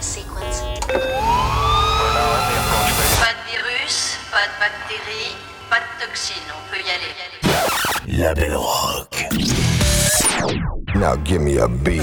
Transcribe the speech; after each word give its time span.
Sequence. 0.00 0.64
Pas 0.88 0.98
de 3.32 3.42
virus, 3.48 4.18
pas 4.32 4.46
de 4.46 4.54
bactéries, 4.58 5.36
pas 5.70 5.78
de 5.78 6.04
toxines, 6.04 6.50
on 6.50 6.62
peut 6.68 6.82
y 6.84 6.90
aller. 6.90 7.14
La 8.18 8.34
Belle 8.34 8.56
Rock. 8.56 9.28
Now 10.96 11.16
give 11.24 11.42
me 11.42 11.58
a 11.58 11.68
beat. 11.68 12.02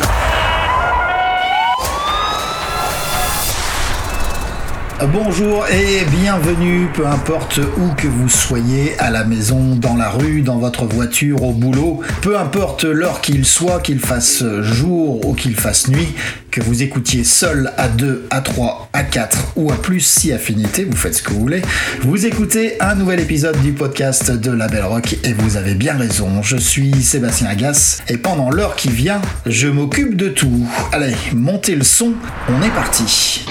Bonjour 5.03 5.67
et 5.67 6.05
bienvenue, 6.05 6.87
peu 6.93 7.05
importe 7.05 7.57
où 7.57 7.93
que 7.97 8.07
vous 8.07 8.29
soyez, 8.29 8.97
à 8.97 9.09
la 9.09 9.25
maison, 9.25 9.75
dans 9.75 9.97
la 9.97 10.09
rue, 10.09 10.41
dans 10.41 10.57
votre 10.57 10.85
voiture, 10.85 11.43
au 11.43 11.51
boulot, 11.51 11.99
peu 12.21 12.39
importe 12.39 12.85
l'heure 12.85 13.19
qu'il 13.19 13.45
soit, 13.45 13.81
qu'il 13.81 13.99
fasse 13.99 14.41
jour 14.61 15.27
ou 15.27 15.33
qu'il 15.33 15.53
fasse 15.55 15.89
nuit, 15.89 16.07
que 16.49 16.61
vous 16.61 16.81
écoutiez 16.81 17.25
seul 17.25 17.73
à 17.77 17.89
2, 17.89 18.27
à 18.29 18.39
3, 18.39 18.89
à 18.93 19.03
4 19.03 19.53
ou 19.57 19.69
à 19.69 19.75
plus 19.75 19.99
si 19.99 20.31
affinité, 20.31 20.85
vous 20.85 20.95
faites 20.95 21.15
ce 21.15 21.23
que 21.23 21.33
vous 21.33 21.41
voulez, 21.41 21.61
vous 22.01 22.25
écoutez 22.25 22.81
un 22.81 22.95
nouvel 22.95 23.19
épisode 23.19 23.61
du 23.61 23.73
podcast 23.73 24.31
de 24.31 24.51
La 24.51 24.69
Belle 24.69 24.85
Rock 24.85 25.17
et 25.25 25.33
vous 25.33 25.57
avez 25.57 25.75
bien 25.75 25.97
raison, 25.97 26.41
je 26.41 26.55
suis 26.55 26.93
Sébastien 27.03 27.49
Agas 27.49 28.01
et 28.07 28.17
pendant 28.17 28.49
l'heure 28.49 28.77
qui 28.77 28.89
vient, 28.89 29.21
je 29.45 29.67
m'occupe 29.67 30.15
de 30.15 30.29
tout. 30.29 30.65
Allez, 30.93 31.15
montez 31.33 31.75
le 31.75 31.83
son, 31.83 32.13
on 32.47 32.65
est 32.65 32.73
parti. 32.73 33.45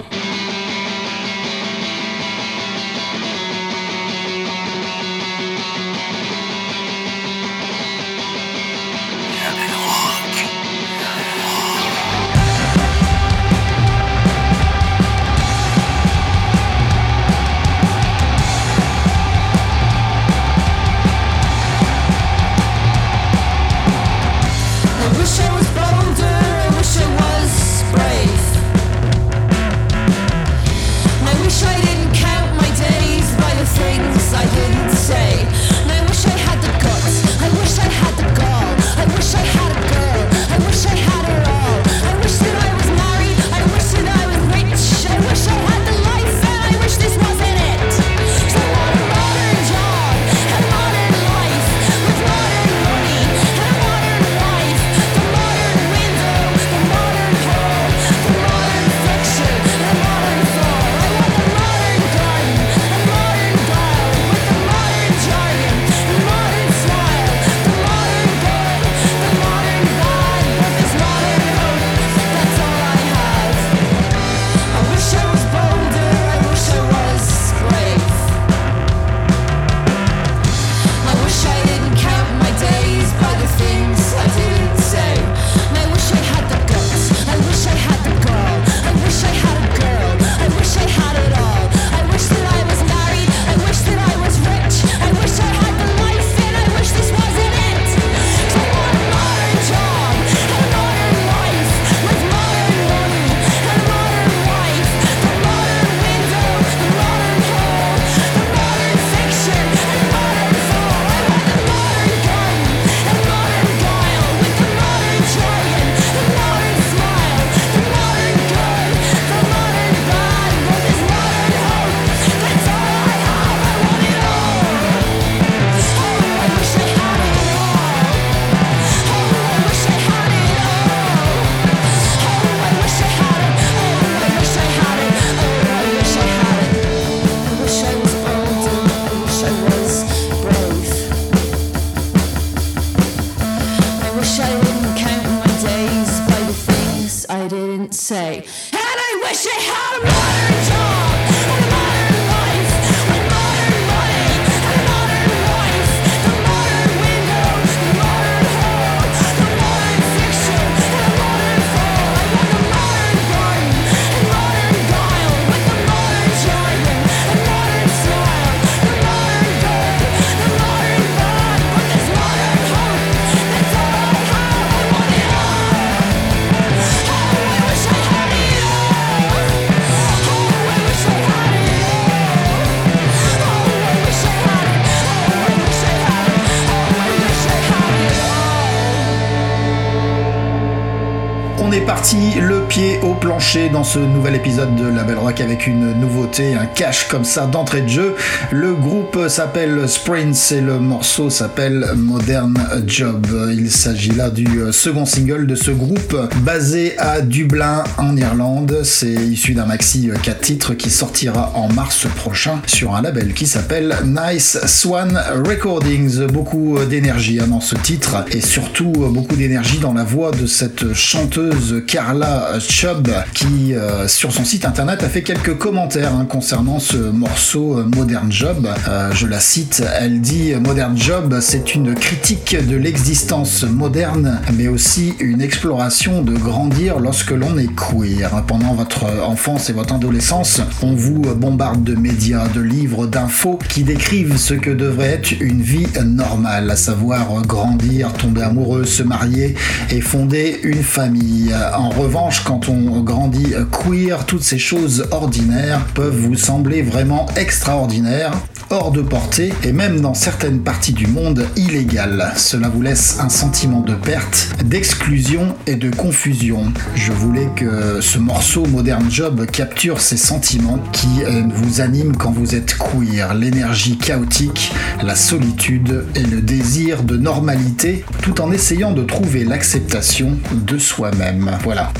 Est 191.85 191.87
parti 191.87 192.41
le 192.41 192.61
pied 192.61 192.99
au 193.03 193.15
plancher 193.15 193.69
dans 193.69 193.85
ce 193.85 193.99
nouvel 193.99 194.37
épisode 194.37 194.75
de 194.77 194.87
La 194.87 195.03
Belle 195.03 195.19
Rock 195.19 195.41
avec 195.41 195.67
une 195.67 195.93
nouveauté, 195.93 196.55
un 196.55 196.67
cash 196.67 197.09
comme 197.09 197.25
ça 197.25 197.47
d'entrée 197.47 197.83
de 197.83 197.89
jeu. 197.89 198.15
Le 198.51 198.75
groupe 198.75 199.29
s'appelle 199.29 199.89
Sprints 199.89 200.53
et 200.53 200.61
le 200.61 200.79
morceau 200.79 201.31
s'appelle 201.31 201.87
Modern 201.97 202.55
Job. 202.87 203.27
Il 203.53 203.71
s'agit 203.71 204.13
là 204.13 204.31
du 204.31 204.47
second 204.73 205.05
single 205.05 205.47
de 205.47 205.55
ce 205.55 205.71
groupe 205.71 206.17
basé 206.43 206.99
à 206.99 207.21
Dublin 207.21 207.85
en 207.99 208.17
Irlande. 208.17 208.81
C'est 208.85 209.13
issu 209.13 209.55
d'un 209.55 209.67
maxi 209.67 210.11
4 210.23 210.41
titres 210.41 210.75
qui 210.75 210.91
sortira 210.91 211.53
en 211.55 211.73
mars 211.73 212.07
prochain 212.17 212.61
sur 212.67 212.95
un 212.95 213.03
label 213.03 213.35
qui 213.35 213.47
s'appelle 213.47 213.97
Nice 214.05 214.59
Swan 214.67 215.21
Recordings. 215.47 216.27
Beaucoup 216.27 216.79
d'énergie 216.89 217.41
hein, 217.41 217.49
dans 217.49 217.61
ce 217.61 217.75
titre 217.75 218.25
et 218.31 218.41
surtout 218.41 218.93
beaucoup 218.93 219.37
d'énergie 219.37 219.79
dans 219.79 219.93
la 219.93 220.05
voix 220.05 220.31
de 220.31 220.47
cette 220.47 220.93
chanteuse 220.95 221.74
Carla 221.81 222.59
Chubb 222.59 223.09
qui 223.35 223.75
euh, 223.75 224.09
sur 224.09 224.33
son 224.33 224.45
site 224.45 224.65
internet 224.65 225.03
a 225.03 225.09
fait 225.09 225.23
quelques 225.23 225.57
commentaires 225.57 226.15
hein, 226.15 226.27
concernant 226.29 226.79
ce 226.79 226.97
morceau 226.97 227.79
euh, 227.79 227.85
Modern 227.97 228.31
Job. 228.31 228.69
Euh, 228.89 229.11
je 229.13 229.27
la 229.27 229.41
cite, 229.41 229.83
elle 229.99 230.21
dit 230.21 230.55
Modern 230.55 230.97
Job 230.97 231.39
c'est 231.41 231.75
une 231.75 231.95
critique 231.95 232.57
de 232.69 232.77
l'existence 232.77 233.65
moderne 233.65 234.41
mais 234.57 234.69
aussi 234.69 235.15
une 235.21 235.41
exploration 235.41 236.23
de 236.23 236.35
grandir 236.35 236.99
lorsque 236.99 237.31
l'on 237.31 237.57
est 237.59 237.71
queer. 237.75 238.45
Pendant 238.47 238.75
votre 238.75 239.05
enfance 239.27 239.71
et 239.71 239.73
votre 239.73 239.95
adolescence, 239.95 240.61
on 240.83 240.95
vous 240.95 241.23
bombarde 241.35 241.83
de 241.85 241.95
médias, 241.95 242.49
de 242.49 242.61
livres, 242.61 243.07
d'infos 243.07 243.59
qui 243.69 243.83
décrivent 243.83 244.37
ce 244.37 244.55
que 244.55 244.71
devrait 244.71 245.09
être 245.09 245.33
une 245.41 245.63
vie 245.63 245.87
normale, 246.05 246.71
à 246.71 246.77
savoir 246.77 247.43
grandir, 247.43 248.13
tomber 248.13 248.43
amoureux, 248.43 248.85
se 248.85 249.03
marier 249.03 249.55
et 249.91 250.01
fonder 250.01 250.61
une 250.63 250.83
famille. 250.83 251.55
Euh, 251.65 251.77
en 251.77 251.91
revanche, 251.91 252.43
quand 252.45 252.69
on 252.69 253.01
grandit 253.01 253.55
queer, 253.71 254.27
toutes 254.27 254.43
ces 254.43 254.59
choses 254.59 255.07
ordinaires 255.11 255.85
peuvent 255.95 256.17
vous 256.17 256.37
sembler 256.37 256.83
vraiment 256.83 257.27
extraordinaires, 257.37 258.33
hors 258.71 258.91
de 258.91 259.03
portée 259.03 259.53
et 259.63 259.73
même 259.73 260.01
dans 260.01 260.15
certaines 260.15 260.61
parties 260.61 260.93
du 260.93 261.07
monde 261.07 261.47
illégales. 261.57 262.33
Cela 262.37 262.69
vous 262.69 262.83
laisse 262.83 263.21
un 263.21 263.29
sentiment 263.29 263.81
de 263.81 263.95
perte, 263.95 264.49
d'exclusion 264.65 265.55
et 265.67 265.77
de 265.77 265.91
confusion. 265.91 266.73
Je 266.95 267.13
voulais 267.13 267.49
que 267.57 268.01
ce 268.01 268.19
morceau 268.19 268.67
Modern 268.67 269.11
Job 269.11 269.47
capture 269.47 270.01
ces 270.01 270.17
sentiments 270.17 270.79
qui 270.93 271.23
euh, 271.25 271.43
vous 271.55 271.81
animent 271.81 272.17
quand 272.17 272.33
vous 272.33 272.55
êtes 272.55 272.77
queer, 272.77 273.35
l'énergie 273.35 273.99
chaotique, 273.99 274.73
la 275.03 275.15
solitude 275.15 276.05
et 276.15 276.23
le 276.23 276.41
désir 276.41 277.03
de 277.03 277.17
normalité, 277.17 278.05
tout 278.23 278.41
en 278.41 278.53
essayant 278.53 278.93
de 278.93 279.03
trouver 279.03 279.45
l'acceptation 279.45 280.39
de 280.53 280.79
soi-même. 280.79 281.51
Voilà. 281.63 281.93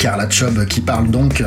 Carla 0.00 0.30
Chubb 0.30 0.64
qui 0.64 0.80
parle 0.80 1.10
donc 1.10 1.44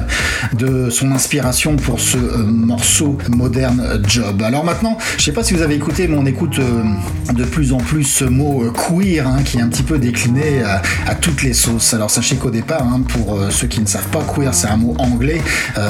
de 0.53 0.91
son 0.91 1.11
inspiration 1.11 1.75
pour 1.75 1.99
ce 1.99 2.17
euh, 2.17 2.43
morceau 2.45 3.17
moderne 3.29 3.99
job. 4.07 4.43
Alors 4.43 4.63
maintenant, 4.63 4.95
je 5.17 5.23
sais 5.23 5.31
pas 5.31 5.43
si 5.43 5.55
vous 5.55 5.63
avez 5.63 5.73
écouté, 5.73 6.07
mais 6.07 6.17
on 6.17 6.25
écoute 6.27 6.59
euh, 6.59 6.83
de 7.33 7.45
plus 7.45 7.73
en 7.73 7.77
plus 7.77 8.03
ce 8.03 8.25
mot 8.25 8.63
euh, 8.63 8.71
queer 8.71 9.27
hein, 9.27 9.39
qui 9.43 9.57
est 9.57 9.61
un 9.61 9.69
petit 9.69 9.81
peu 9.81 9.97
décliné 9.97 10.61
à, 11.07 11.15
toutes 11.15 11.41
les 11.41 11.53
sauces. 11.53 11.95
Alors 11.95 12.11
sachez 12.11 12.35
qu'au 12.35 12.51
départ, 12.51 12.83
hein, 12.83 13.01
pour 13.07 13.39
ceux 13.49 13.67
qui 13.67 13.81
ne 13.81 13.87
savent 13.87 14.09
pas, 14.09 14.21
queer 14.21 14.53
c'est 14.53 14.67
un 14.67 14.77
mot 14.77 14.95
anglais 14.99 15.41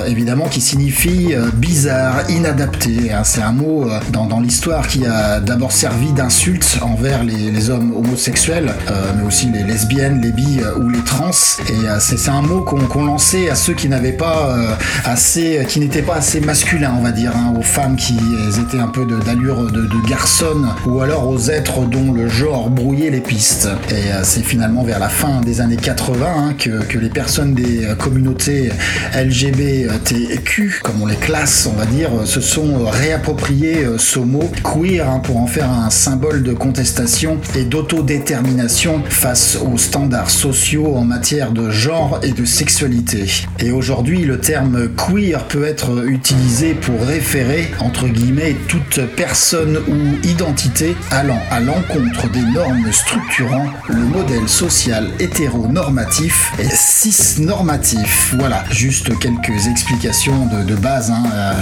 évidemment 0.08 0.48
qui 0.48 0.62
signifie 0.62 1.34
bizarre, 1.56 2.30
inadapté. 2.30 3.12
hein. 3.12 3.24
C'est 3.24 3.42
un 3.42 3.52
mot 3.52 3.90
dans, 4.12 4.40
l'histoire 4.40 4.88
qui 4.88 5.06
a 5.06 5.40
d'abord 5.40 5.72
servi 5.72 6.12
d'insulte 6.12 6.78
envers 6.82 7.24
les, 7.24 7.70
hommes 7.70 7.96
homosexuels, 7.96 8.74
mais 9.18 9.24
aussi 9.26 9.50
les 9.50 9.64
lesbiennes, 9.64 10.22
les 10.22 10.32
bi 10.32 10.60
ou 10.80 10.90
les 10.90 11.00
trans. 11.00 11.32
Et 11.70 11.88
c'est 12.00 12.30
un 12.30 12.42
mot 12.42 12.53
qu'on 12.62 13.06
lançait 13.06 13.50
à 13.50 13.56
ceux 13.56 13.74
qui 13.74 13.90
n'avaient 13.90 14.12
pas 14.12 14.50
euh, 14.50 14.76
assez, 15.06 15.66
qui 15.68 15.80
n'étaient 15.80 16.02
pas 16.02 16.16
assez 16.16 16.40
masculins, 16.40 16.96
on 16.98 17.04
va 17.04 17.12
dire, 17.12 17.32
hein, 17.36 17.54
aux 17.58 17.64
femmes 17.64 17.96
qui 17.96 18.18
étaient 18.60 18.80
un 18.80 18.88
peu 18.88 19.06
d'allure 19.06 19.72
de, 19.72 19.88
garçonnes, 20.08 20.70
ou 20.86 21.02
alors 21.02 21.28
aux 21.30 21.50
êtres 21.50 21.82
dont 21.82 22.12
le 22.12 22.28
genre 22.28 22.70
brouillait 22.70 23.10
les 23.10 23.22
pistes. 23.22 23.68
Et 23.90 24.12
euh, 24.12 24.22
c'est 24.24 24.44
finalement 24.44 24.84
vers 24.84 25.00
la 25.00 25.10
fin 25.10 25.42
des 25.42 25.62
années 25.62 25.78
80 25.78 26.26
hein, 26.26 26.54
que, 26.58 26.98
les 26.98 27.10
personnes 27.10 27.54
des 27.54 27.86
euh, 27.86 27.96
communautés 27.96 28.72
LGBTQ, 29.16 30.82
comme 30.84 31.02
on 31.02 31.06
les 31.06 31.16
classe, 31.16 31.68
on 31.72 31.78
va 31.78 31.86
dire, 31.86 32.12
se 32.26 32.42
sont 32.42 32.86
réappropriés 32.86 33.86
euh, 33.86 33.98
ce 33.98 34.20
mot 34.20 34.50
queer 34.64 35.08
hein, 35.10 35.20
pour 35.20 35.38
en 35.38 35.48
faire 35.48 35.70
un 35.70 35.90
symbole 35.90 36.44
de 36.44 36.54
contestation 36.54 37.40
et 37.56 37.64
d'autodétermination 37.64 39.02
face 39.10 39.58
aux 39.58 39.78
standards 39.78 40.30
sociaux 40.30 40.96
en 40.96 41.06
matière 41.06 41.52
de 41.52 41.70
genre 41.70 42.20
et 42.24 42.32
de 42.32 42.43
sexualité. 42.46 43.26
Et 43.60 43.72
aujourd'hui, 43.72 44.24
le 44.26 44.40
terme 44.40 44.90
queer 44.96 45.48
peut 45.48 45.64
être 45.64 46.08
utilisé 46.08 46.74
pour 46.74 47.00
référer, 47.02 47.72
entre 47.80 48.08
guillemets, 48.08 48.56
toute 48.68 49.02
personne 49.16 49.78
ou 49.88 50.28
identité 50.28 50.96
allant 51.12 51.42
à 51.52 51.60
l'encontre 51.60 52.30
des 52.30 52.42
normes 52.42 52.92
structurant 52.92 53.68
le 53.90 54.04
modèle 54.04 54.48
social 54.48 55.10
hétéronormatif 55.20 56.52
et 56.60 56.70
cisnormatif. 56.70 58.34
Voilà, 58.38 58.64
juste 58.72 59.18
quelques 59.20 59.68
explications 59.68 60.48
de, 60.48 60.76
base, 60.76 61.12
hein, 61.12 61.24
euh, 61.34 61.54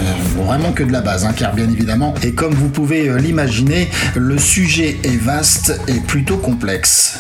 vraiment 0.44 0.72
que 0.72 0.84
de 0.84 0.92
la 0.92 1.02
base, 1.02 1.26
hein, 1.26 1.34
car 1.36 1.54
bien 1.54 1.70
évidemment, 1.70 2.14
et 2.24 2.34
comme 2.34 2.54
vous 2.54 2.70
pouvez 2.70 3.10
l'imaginer, 3.20 3.90
le 4.16 4.38
sujet 4.38 4.98
est 5.04 5.22
vaste 5.22 5.80
et 5.88 6.00
plutôt 6.00 6.38
complexe. 6.38 7.20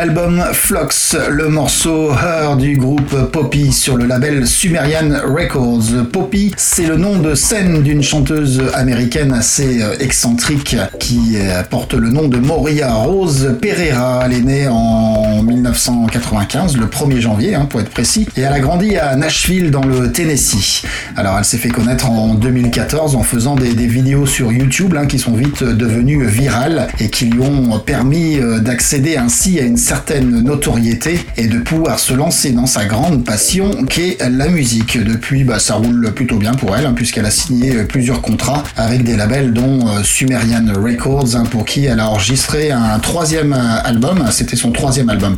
L'album 0.00 0.42
Flux, 0.54 1.14
le 1.28 1.50
morceau 1.50 2.10
Her 2.10 2.56
du 2.56 2.74
groupe 2.78 3.30
Poppy 3.30 3.70
sur 3.70 3.98
le 3.98 4.06
label 4.06 4.46
Sumerian 4.46 5.10
Records. 5.26 6.06
Poppy, 6.10 6.54
c'est 6.56 6.86
le 6.86 6.96
nom 6.96 7.18
de 7.18 7.34
scène 7.34 7.82
d'une 7.82 8.02
chanteuse 8.02 8.62
américaine 8.72 9.30
assez 9.34 9.82
euh, 9.82 9.94
excentrique 10.00 10.74
qui 10.98 11.34
euh, 11.36 11.62
porte 11.64 11.92
le 11.92 12.08
nom 12.08 12.28
de 12.28 12.38
Moria 12.38 12.94
Rose 12.94 13.58
Pereira. 13.60 14.22
Elle 14.24 14.32
est 14.32 14.40
née 14.40 14.68
en 14.68 15.29
1995, 15.42 16.76
le 16.76 16.86
1er 16.86 17.20
janvier 17.20 17.54
hein, 17.54 17.66
pour 17.66 17.80
être 17.80 17.90
précis, 17.90 18.26
et 18.36 18.42
elle 18.42 18.52
a 18.52 18.60
grandi 18.60 18.96
à 18.96 19.16
Nashville 19.16 19.70
dans 19.70 19.84
le 19.84 20.12
Tennessee. 20.12 20.82
Alors 21.16 21.38
elle 21.38 21.44
s'est 21.44 21.58
fait 21.58 21.68
connaître 21.68 22.08
en 22.08 22.34
2014 22.34 23.16
en 23.16 23.22
faisant 23.22 23.54
des, 23.54 23.70
vidéos 23.70 24.26
sur 24.26 24.52
YouTube 24.52 24.94
hein, 24.96 25.06
qui 25.06 25.18
sont 25.18 25.32
vite 25.32 25.64
devenues 25.64 26.26
virales 26.26 26.88
et 27.00 27.08
qui 27.08 27.26
lui 27.26 27.40
ont 27.40 27.78
permis 27.78 28.38
euh, 28.38 28.60
d'accéder 28.60 29.16
ainsi 29.16 29.58
à 29.58 29.62
une 29.62 29.76
certaine 29.76 30.42
notoriété 30.42 31.18
et 31.36 31.46
de 31.46 31.58
pouvoir 31.58 31.98
se 31.98 32.14
lancer 32.14 32.52
dans 32.52 32.66
sa 32.66 32.84
grande 32.84 33.24
passion 33.24 33.70
qu'est 33.88 34.18
la 34.20 34.48
musique. 34.48 35.02
Depuis, 35.02 35.44
bah, 35.44 35.58
ça 35.58 35.74
roule 35.74 36.12
plutôt 36.14 36.36
bien 36.36 36.54
pour 36.54 36.76
elle, 36.76 36.86
hein, 36.86 36.92
puisqu'elle 36.94 37.26
a 37.26 37.30
signé 37.30 37.84
plusieurs 37.84 38.20
contrats 38.20 38.62
avec 38.76 39.02
des 39.02 39.16
labels 39.16 39.52
dont 39.52 39.88
euh, 39.88 40.02
Sumerian 40.02 40.66
Records, 40.74 41.42
pour 41.50 41.64
qui 41.64 41.86
elle 41.86 42.00
a 42.00 42.08
enregistré 42.08 42.70
un 42.70 42.98
troisième 42.98 43.52
album. 43.52 44.24
C'était 44.30 44.56
son 44.56 44.72
troisième 44.72 45.08
album, 45.08 45.29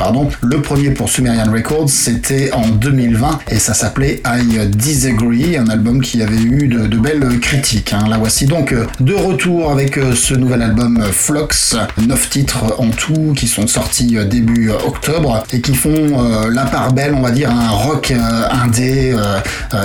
Le 0.42 0.61
premier 0.61 0.90
pour 0.90 1.08
Sumerian 1.08 1.50
Records, 1.52 1.88
c'était 1.88 2.50
en 2.52 2.68
2020 2.68 3.40
et 3.50 3.58
ça 3.58 3.75
s'appelait 3.75 4.22
I 4.26 4.66
Disagree, 4.68 5.56
un 5.56 5.68
album 5.68 6.00
qui 6.00 6.22
avait 6.22 6.40
eu 6.40 6.68
de, 6.68 6.96
belles 6.96 7.40
critiques. 7.40 7.92
Hein. 7.92 8.06
La 8.08 8.16
voici 8.16 8.46
donc 8.46 8.72
euh, 8.72 8.87
de 9.00 9.14
retour 9.14 9.70
avec 9.70 9.99
euh, 9.99 10.14
ce 10.14 10.34
nouvel 10.34 10.62
album 10.62 11.02
Flux, 11.12 11.76
9 11.99 12.30
titres 12.30 12.75
en 12.78 12.88
tout 12.88 13.32
qui 13.37 13.46
sont 13.46 13.66
sortis 13.66 14.16
début 14.28 14.70
octobre 14.70 15.44
et 15.52 15.61
qui 15.61 15.75
font 15.75 16.22
la 16.50 16.64
part 16.64 16.92
belle, 16.92 17.14
on 17.14 17.22
va 17.22 17.30
dire, 17.30 17.50
un 17.50 17.70
rock 17.70 18.12
indé 18.12 19.14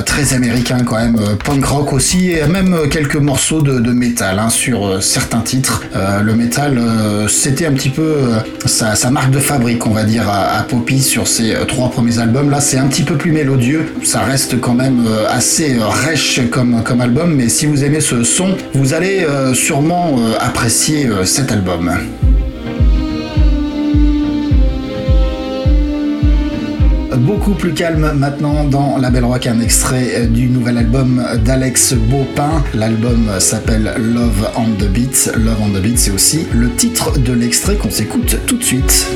très 0.06 0.34
américain 0.34 0.80
quand 0.86 0.98
même, 0.98 1.18
punk 1.44 1.66
rock 1.66 1.94
aussi 1.94 2.32
et 2.32 2.46
même 2.48 2.90
quelques 2.90 3.16
morceaux 3.16 3.62
de, 3.62 3.92
métal 3.92 4.40
hein, 4.40 4.50
sur 4.50 5.02
certains 5.02 5.42
titres. 5.42 5.84
le 6.22 6.36
métal, 6.36 6.80
c'était 7.28 7.66
un 7.66 7.74
petit 7.74 7.90
peu 7.90 8.16
sa, 8.66 9.10
marque 9.10 9.32
de 9.32 9.40
fabrique, 9.40 9.86
on 9.88 9.92
va 9.92 9.97
dire, 10.04 10.30
à, 10.30 10.64
Poppy 10.64 11.02
sur 11.02 11.28
ses 11.28 11.56
trois 11.68 11.90
premiers 11.90 12.20
albums. 12.20 12.50
Là, 12.50 12.60
c'est 12.60 12.78
un 12.78 12.88
petit 12.88 13.04
peu 13.04 13.16
plus 13.16 13.32
mélodieux. 13.32 13.94
Ça 14.04 14.22
reste 14.22 14.60
quand 14.60 14.74
même 14.74 15.06
assez 15.30 15.78
rêche 16.06 16.42
comme, 16.52 16.84
comme 16.84 17.02
album, 17.02 17.34
mais 17.36 17.50
si 17.50 17.66
vous 17.66 17.84
aimez 17.84 18.02
ce 18.02 18.24
son, 18.24 18.56
vous 18.74 18.94
allez 18.94 19.26
sûrement 19.54 20.16
apprécier 20.40 21.08
cet 21.26 21.52
album. 21.52 21.92
beaucoup 27.28 27.52
plus 27.52 27.74
calme 27.74 28.14
maintenant 28.16 28.64
dans 28.64 28.98
La 28.98 29.10
Belle 29.10 29.26
Rock, 29.26 29.48
un 29.48 29.60
extrait 29.60 30.28
du 30.28 30.48
nouvel 30.48 30.78
album 30.78 31.22
d'Alex 31.44 31.94
Beaupin. 31.94 32.64
L'album 32.74 33.30
s'appelle 33.40 33.94
Love 33.98 34.50
on 34.56 34.70
the 34.82 34.88
Beat. 34.88 35.32
Love 35.36 35.58
on 35.62 35.70
the 35.70 35.82
Beat, 35.82 36.00
c'est 36.00 36.12
aussi 36.12 36.48
le 36.54 36.72
titre 36.72 37.20
de 37.20 37.34
l'extrait 37.34 37.76
qu'on 37.76 37.92
s'écoute 37.92 38.38
tout 38.48 38.56
de 38.56 38.64
suite. 38.64 39.08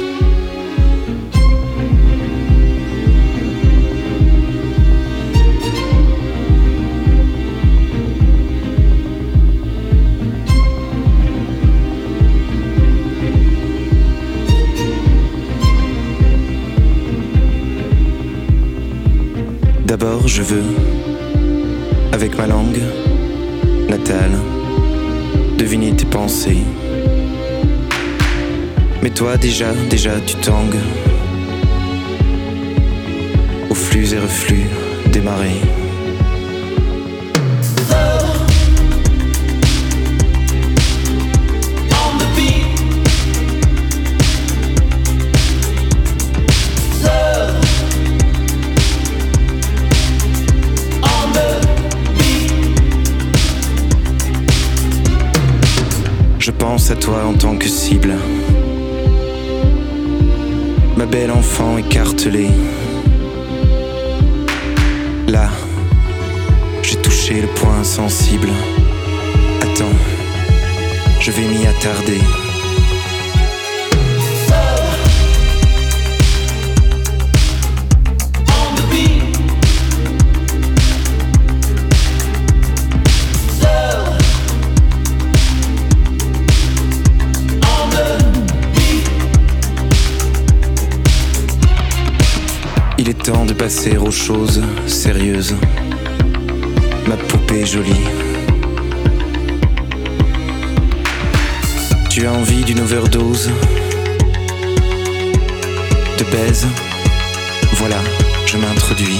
Je 20.26 20.44
veux, 20.44 20.64
avec 22.14 22.38
ma 22.38 22.48
langue 22.48 22.80
natale, 23.90 24.32
deviner 25.58 25.94
tes 25.96 26.06
pensées. 26.06 26.64
Mais 29.04 29.10
toi, 29.10 29.38
déjà, 29.38 29.74
déjà, 29.90 30.12
tu 30.26 30.36
tangues 30.36 30.78
au 33.70 33.74
flux 33.74 34.14
et 34.14 34.20
reflux 34.20 34.66
des 35.12 35.22
marées. 35.22 35.81
À 56.92 56.96
toi 56.96 57.24
en 57.26 57.34
tant 57.34 57.56
que 57.56 57.70
cible. 57.70 58.14
Ma 60.98 61.06
belle 61.06 61.32
enfant 61.32 61.78
écartelée. 61.78 62.50
Là, 65.28 65.50
j'ai 66.84 66.98
touché 66.98 67.42
le 67.42 67.48
point 67.48 67.84
sensible. 67.84 68.50
Attends, 69.62 69.96
je 71.22 71.32
vais 71.32 71.48
m'y 71.48 71.66
attarder. 71.66 72.20
Passer 93.62 93.96
aux 93.96 94.10
choses 94.10 94.60
sérieuses. 94.88 95.56
Ma 97.08 97.16
poupée 97.16 97.64
jolie. 97.64 98.08
Tu 102.10 102.26
as 102.26 102.34
envie 102.34 102.64
d'une 102.64 102.80
overdose 102.80 103.52
De 106.18 106.24
baise? 106.32 106.66
Voilà, 107.74 107.98
je 108.48 108.58
m'introduis. 108.58 109.20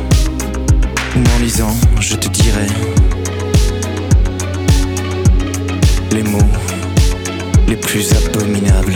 lisant, 1.41 1.75
je 1.99 2.15
te 2.15 2.27
dirai 2.29 2.67
les 6.11 6.21
mots 6.21 6.37
les 7.67 7.75
plus 7.75 8.13
abominables. 8.13 8.95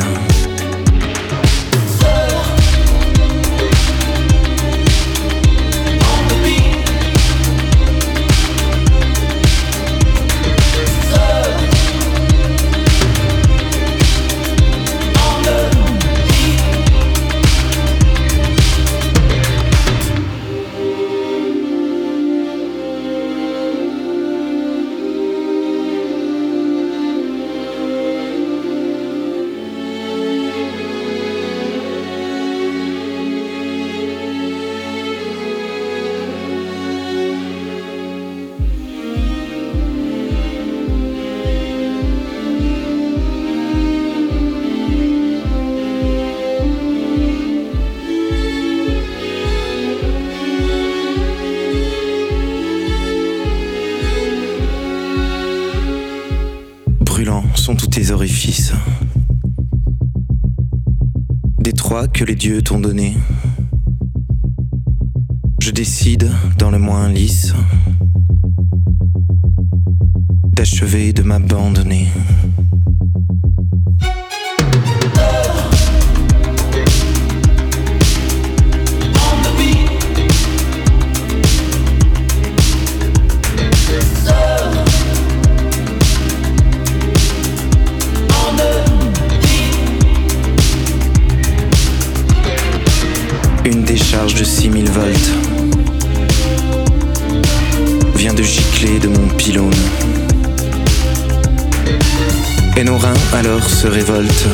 Se 103.76 103.88
révoltent 103.88 104.48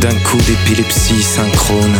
d'un 0.00 0.18
coup 0.24 0.38
d'épilepsie 0.38 1.22
synchrone. 1.22 1.96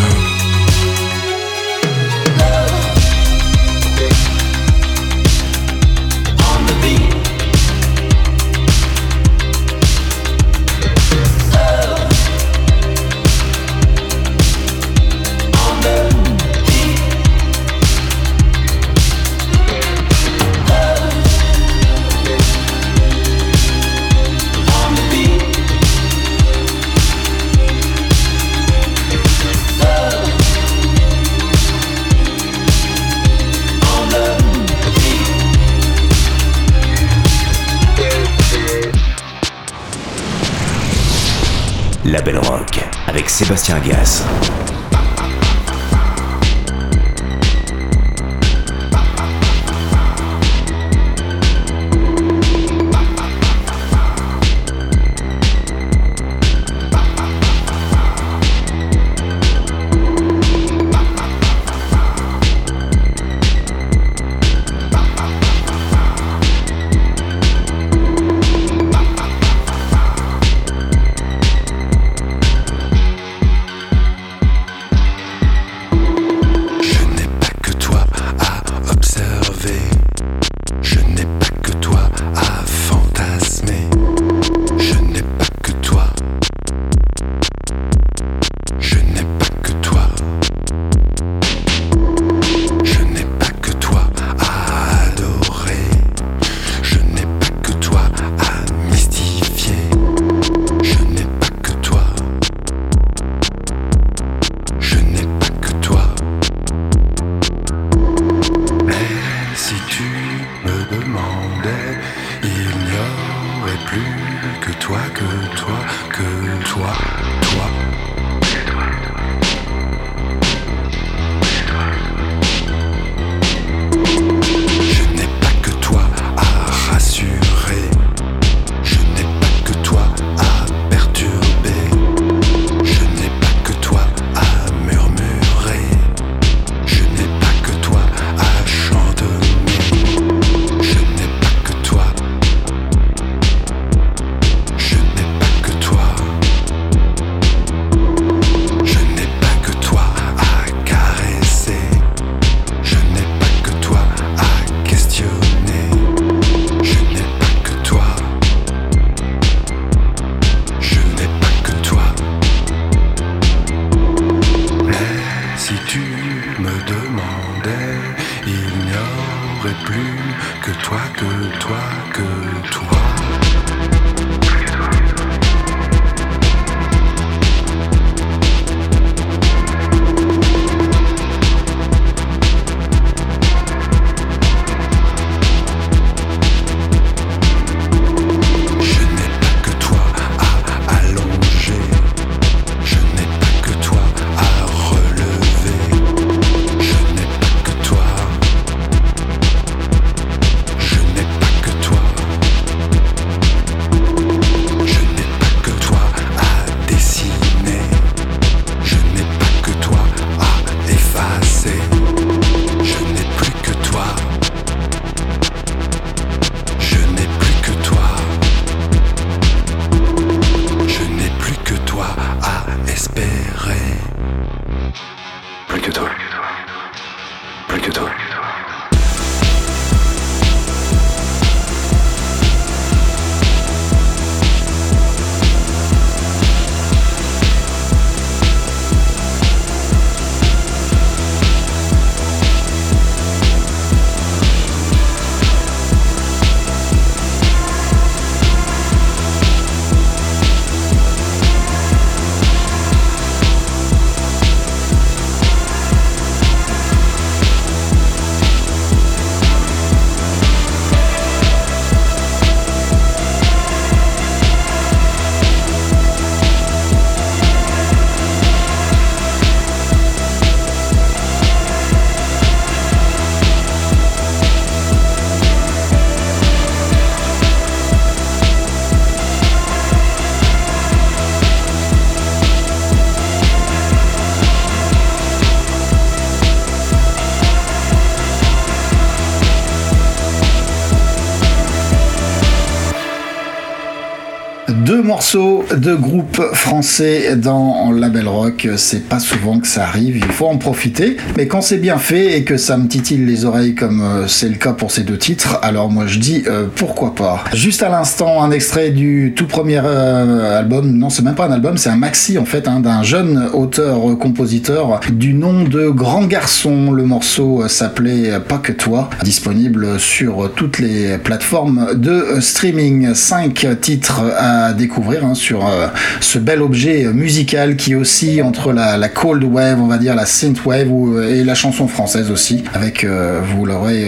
Deux 295.23 295.39
morceaux 295.39 295.65
de 295.77 295.95
groupe 295.95 296.43
français 296.53 297.37
dans 297.37 297.93
Label 297.93 298.27
Rock, 298.27 298.69
c'est 298.77 299.09
pas 299.09 299.21
souvent 299.21 299.61
que 299.61 299.69
ça 299.69 299.85
arrive, 299.85 300.17
il 300.17 300.25
faut 300.25 300.49
en 300.49 300.57
profiter. 300.57 301.17
Mais 301.37 301.47
quand 301.47 301.61
c'est 301.61 301.79
bien 301.79 301.99
fait 301.99 302.37
et 302.37 302.43
que 302.43 302.57
ça 302.57 302.77
me 302.77 302.89
titille 302.89 303.25
les 303.25 303.45
oreilles 303.45 303.77
comme 303.77 304.03
euh, 304.03 304.27
c'est 304.27 304.49
le 304.49 304.57
cas 304.57 304.73
pour 304.73 304.91
ces 304.91 305.05
deux 305.05 305.17
titres, 305.17 305.61
alors 305.63 305.91
moi 305.91 306.07
je 306.09 306.19
dis 306.19 306.43
euh, 306.49 306.67
pourquoi 306.75 307.15
pas. 307.15 307.45
Juste 307.55 307.85
à 307.85 307.89
l'instant, 307.89 308.43
un 308.43 308.51
extrait 308.51 308.91
du 308.91 309.33
tout 309.37 309.47
premier 309.47 309.81
euh, 309.85 310.59
album, 310.59 310.91
non 310.91 311.09
c'est 311.09 311.23
même 311.23 311.37
pas 311.37 311.47
un 311.47 311.53
album, 311.53 311.77
c'est 311.77 311.91
un 311.91 311.97
maxi 311.97 312.37
en 312.37 312.45
fait, 312.45 312.67
hein, 312.67 312.81
d'un 312.81 313.05
jeune 313.05 313.49
auteur-compositeur 313.53 314.99
du 315.13 315.35
nom 315.35 315.63
de 315.63 315.89
Grand 315.89 316.25
Garçon. 316.25 316.91
Le 316.91 317.05
morceau 317.05 317.69
s'appelait 317.69 318.41
Pas 318.41 318.59
que 318.59 318.73
toi, 318.73 319.09
disponible 319.23 320.01
sur 320.01 320.51
toutes 320.57 320.81
les 320.81 321.17
plateformes 321.19 321.95
de 321.95 322.41
streaming. 322.41 323.15
Cinq 323.15 323.65
titres 323.81 324.21
à 324.37 324.73
découvrir 324.73 325.12
hein, 325.22 325.35
sur 325.35 325.66
euh, 325.66 325.88
ce 326.20 326.38
bel 326.38 326.62
objet 326.62 327.05
musical 327.12 327.77
qui 327.77 327.94
aussi 327.94 328.42
entre 328.42 328.72
la, 328.72 329.09
cold 329.09 329.44
wave, 329.44 329.81
on 329.81 329.87
va 329.87 329.98
dire 329.98 330.14
la 330.14 330.27
synth 330.27 330.64
wave 330.64 330.88
euh, 330.90 331.35
et 331.35 331.44
la 331.44 331.55
chanson 331.55 331.88
française 331.88 332.31
aussi, 332.31 332.64
avec, 332.75 333.05
euh, 333.05 333.40
vous 333.42 333.64
l'aurez 333.66 334.07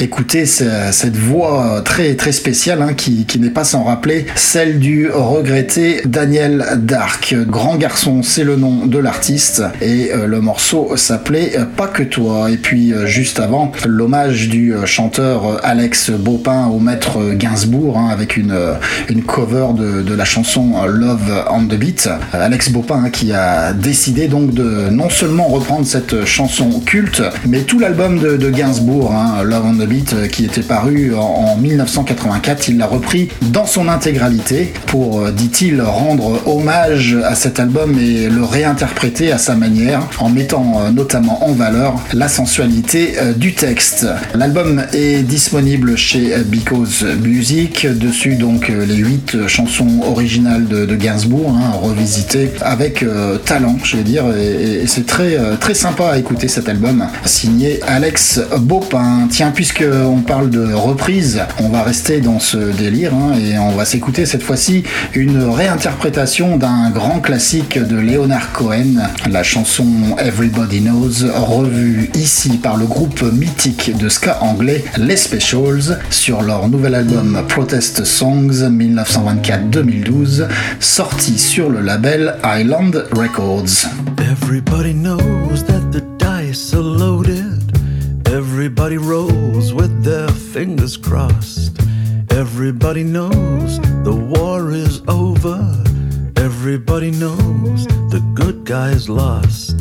écouté, 0.00 0.46
cette 0.46 1.16
voix 1.16 1.82
très 1.84 2.14
très 2.14 2.32
spéciale 2.32 2.82
hein, 2.82 2.94
qui, 2.94 3.24
qui 3.26 3.38
n'est 3.38 3.50
pas 3.50 3.64
sans 3.64 3.84
rappeler 3.84 4.26
celle 4.34 4.78
du 4.78 5.10
regretté 5.10 6.02
Daniel 6.04 6.64
Dark. 6.78 7.34
Grand 7.46 7.76
garçon, 7.76 8.22
c'est 8.22 8.44
le 8.44 8.56
nom 8.56 8.86
de 8.86 8.98
l'artiste 8.98 9.62
et 9.80 10.10
le 10.14 10.40
morceau 10.40 10.96
s'appelait 10.96 11.52
Pas 11.76 11.88
que 11.88 12.02
toi. 12.02 12.50
Et 12.50 12.56
puis 12.56 12.92
juste 13.06 13.40
avant, 13.40 13.72
l'hommage 13.86 14.48
du 14.48 14.74
chanteur 14.84 15.60
Alex 15.64 16.10
Baupin 16.10 16.66
au 16.66 16.78
maître 16.78 17.34
Gainsbourg 17.34 17.98
hein, 17.98 18.08
avec 18.10 18.36
une, 18.36 18.56
une 19.08 19.22
cover 19.22 19.68
de, 19.76 20.14
la 20.14 20.24
chanson 20.26 20.84
Love 20.86 21.44
on 21.50 21.66
the 21.66 21.74
Beat, 21.74 22.08
Alex 22.32 22.70
Bopin 22.70 23.04
hein, 23.04 23.10
qui 23.10 23.32
a 23.32 23.72
décidé 23.72 24.28
donc 24.28 24.52
de 24.52 24.88
non 24.90 25.10
seulement 25.10 25.46
reprendre 25.48 25.86
cette 25.86 26.24
chanson 26.24 26.80
culte, 26.84 27.22
mais 27.46 27.60
tout 27.60 27.78
l'album 27.78 28.18
de, 28.18 28.50
Gainsbourg, 28.50 29.12
hein, 29.12 29.42
Love 29.42 29.64
on 29.66 29.74
the 29.74 29.88
Beat, 29.88 30.12
euh, 30.12 30.26
qui 30.28 30.44
était 30.44 30.62
paru 30.62 31.14
en, 31.14 31.56
1984, 31.56 32.68
il 32.68 32.78
l'a 32.78 32.86
repris 32.86 33.28
dans 33.42 33.66
son 33.66 33.88
intégralité 33.88 34.72
pour, 34.86 35.20
euh, 35.20 35.30
dit-il, 35.30 35.80
rendre 35.82 36.40
hommage 36.46 37.16
à 37.24 37.34
cet 37.34 37.60
album 37.60 37.98
et 37.98 38.28
le 38.28 38.44
réinterpréter 38.44 39.32
à 39.32 39.38
sa 39.38 39.54
manière, 39.54 40.02
en 40.18 40.28
mettant 40.28 40.80
euh, 40.80 40.90
notamment 40.90 41.44
en 41.48 41.52
valeur 41.52 41.94
la 42.12 42.28
sensualité 42.28 43.14
du 43.36 43.54
texte. 43.54 44.06
L'album 44.34 44.82
est 44.92 45.22
disponible 45.22 45.96
chez 45.96 46.36
Because 46.44 47.04
Music, 47.22 47.86
dessus 47.86 48.36
donc 48.36 48.68
les 48.68 48.96
8 48.96 49.48
chanson 49.48 49.86
originale 50.16 50.66
de, 50.66 50.96
Gainsbourg, 50.96 51.54
hein, 51.54 51.72
avec 52.62 53.02
euh, 53.02 53.36
talent, 53.36 53.76
je 53.84 53.98
vais 53.98 54.02
dire, 54.02 54.24
et, 54.34 54.86
c'est 54.86 55.04
très, 55.04 55.36
euh, 55.36 55.56
très 55.56 55.74
sympa 55.74 56.06
à 56.06 56.18
écouter 56.18 56.48
cet 56.48 56.70
album, 56.70 57.06
signé 57.26 57.80
Alex 57.86 58.40
Bopin. 58.60 59.28
Tiens, 59.30 59.50
puisque 59.54 59.84
on 59.84 60.22
parle 60.22 60.48
de 60.48 60.72
reprise, 60.72 61.42
on 61.62 61.68
va 61.68 61.82
rester 61.82 62.22
dans 62.22 62.38
ce 62.38 62.56
délire 62.56 63.12
hein, 63.12 63.34
et 63.38 63.58
on 63.58 63.72
va 63.72 63.84
s'écouter 63.84 64.24
cette 64.24 64.42
fois-ci 64.42 64.84
une 65.14 65.42
réinterprétation 65.42 66.56
d'un 66.56 66.88
grand 66.88 67.20
classique 67.20 67.78
de 67.78 67.96
Leonard 67.96 68.52
Cohen, 68.52 69.08
la 69.30 69.42
chanson 69.42 69.86
Everybody 70.18 70.80
Knows, 70.80 71.28
revue 71.34 72.10
ici 72.14 72.56
par 72.56 72.78
le 72.78 72.86
groupe 72.86 73.22
mythique 73.34 73.92
de 73.98 74.08
ska 74.08 74.38
anglais 74.40 74.82
Les 74.96 75.16
Specials 75.16 75.98
sur 76.08 76.40
leur 76.40 76.68
nouvel 76.68 76.94
album 76.94 77.42
Protest 77.48 78.04
Songs 78.04 78.70
1924 78.70 79.68
2012, 80.04 80.48
sorti 80.80 81.38
sur 81.38 81.70
le 81.70 81.80
label 81.80 82.36
Island 82.44 83.06
Records. 83.12 83.86
Everybody 84.18 84.92
knows 84.92 85.64
that 85.64 85.90
the 85.92 86.00
dice 86.18 86.74
are 86.74 86.82
loaded. 86.82 87.62
Everybody 88.26 88.98
rolls 88.98 89.72
with 89.72 90.04
their 90.04 90.28
fingers 90.28 90.96
crossed. 90.96 91.80
Everybody 92.30 93.04
knows 93.04 93.80
the 94.04 94.14
war 94.14 94.72
is 94.72 95.02
over. 95.08 95.58
Everybody 96.36 97.10
knows 97.10 97.86
the 98.10 98.22
good 98.34 98.64
guys 98.64 99.08
lost. 99.08 99.76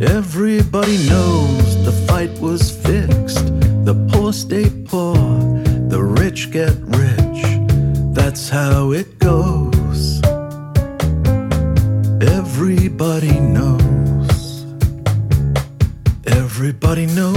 Everybody 0.00 0.98
knows 1.08 1.84
the 1.84 1.92
fight 2.06 2.30
was 2.40 2.70
fixed. 2.70 3.46
The 3.84 3.94
poor 4.12 4.32
stay 4.32 4.70
poor, 4.84 5.14
the 5.88 6.02
rich 6.02 6.50
get 6.50 6.74
rich 6.84 7.17
how 8.48 8.92
it 8.92 9.18
goes. 9.18 10.20
Everybody 12.22 13.38
knows. 13.40 14.64
Everybody 16.26 17.06
knows 17.06 17.27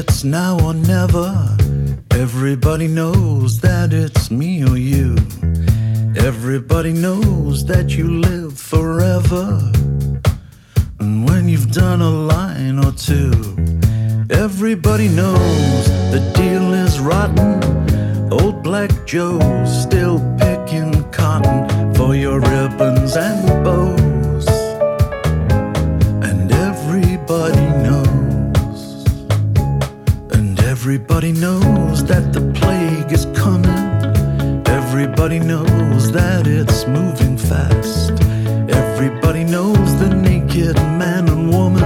it's 0.00 0.24
now 0.24 0.58
or 0.64 0.72
never. 0.72 1.28
Everybody 2.12 2.88
knows 2.88 3.60
that 3.60 3.92
it's 3.92 4.30
me 4.30 4.64
or 4.64 4.78
you. 4.78 5.14
Everybody 6.16 6.92
knows 6.92 7.66
that 7.66 7.86
you 7.96 8.06
live 8.28 8.58
forever. 8.58 9.44
And 11.00 11.28
when 11.28 11.48
you've 11.50 11.70
done 11.70 12.00
a 12.00 12.10
line 12.10 12.78
or 12.78 12.92
two, 12.92 13.32
everybody 14.30 15.08
knows 15.08 15.82
the 16.14 16.22
deal 16.34 16.72
is 16.72 16.98
rotten. 16.98 17.52
Old 18.32 18.62
Black 18.62 18.92
Joe's 19.06 19.70
still 19.82 20.18
picking 20.38 20.92
cotton 21.10 21.94
for 21.94 22.14
your 22.14 22.40
ribbons 22.40 23.16
and 23.16 23.64
bows. 23.64 23.89
Everybody 30.90 31.30
knows 31.30 32.04
that 32.04 32.32
the 32.32 32.40
plague 32.52 33.12
is 33.12 33.24
coming. 33.26 33.70
Everybody 34.66 35.38
knows 35.38 36.10
that 36.10 36.48
it's 36.48 36.84
moving 36.88 37.38
fast. 37.38 38.10
Everybody 38.68 39.44
knows 39.44 39.88
the 40.00 40.08
naked 40.08 40.74
man 40.98 41.28
and 41.28 41.48
woman 41.54 41.79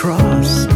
cross 0.00 0.69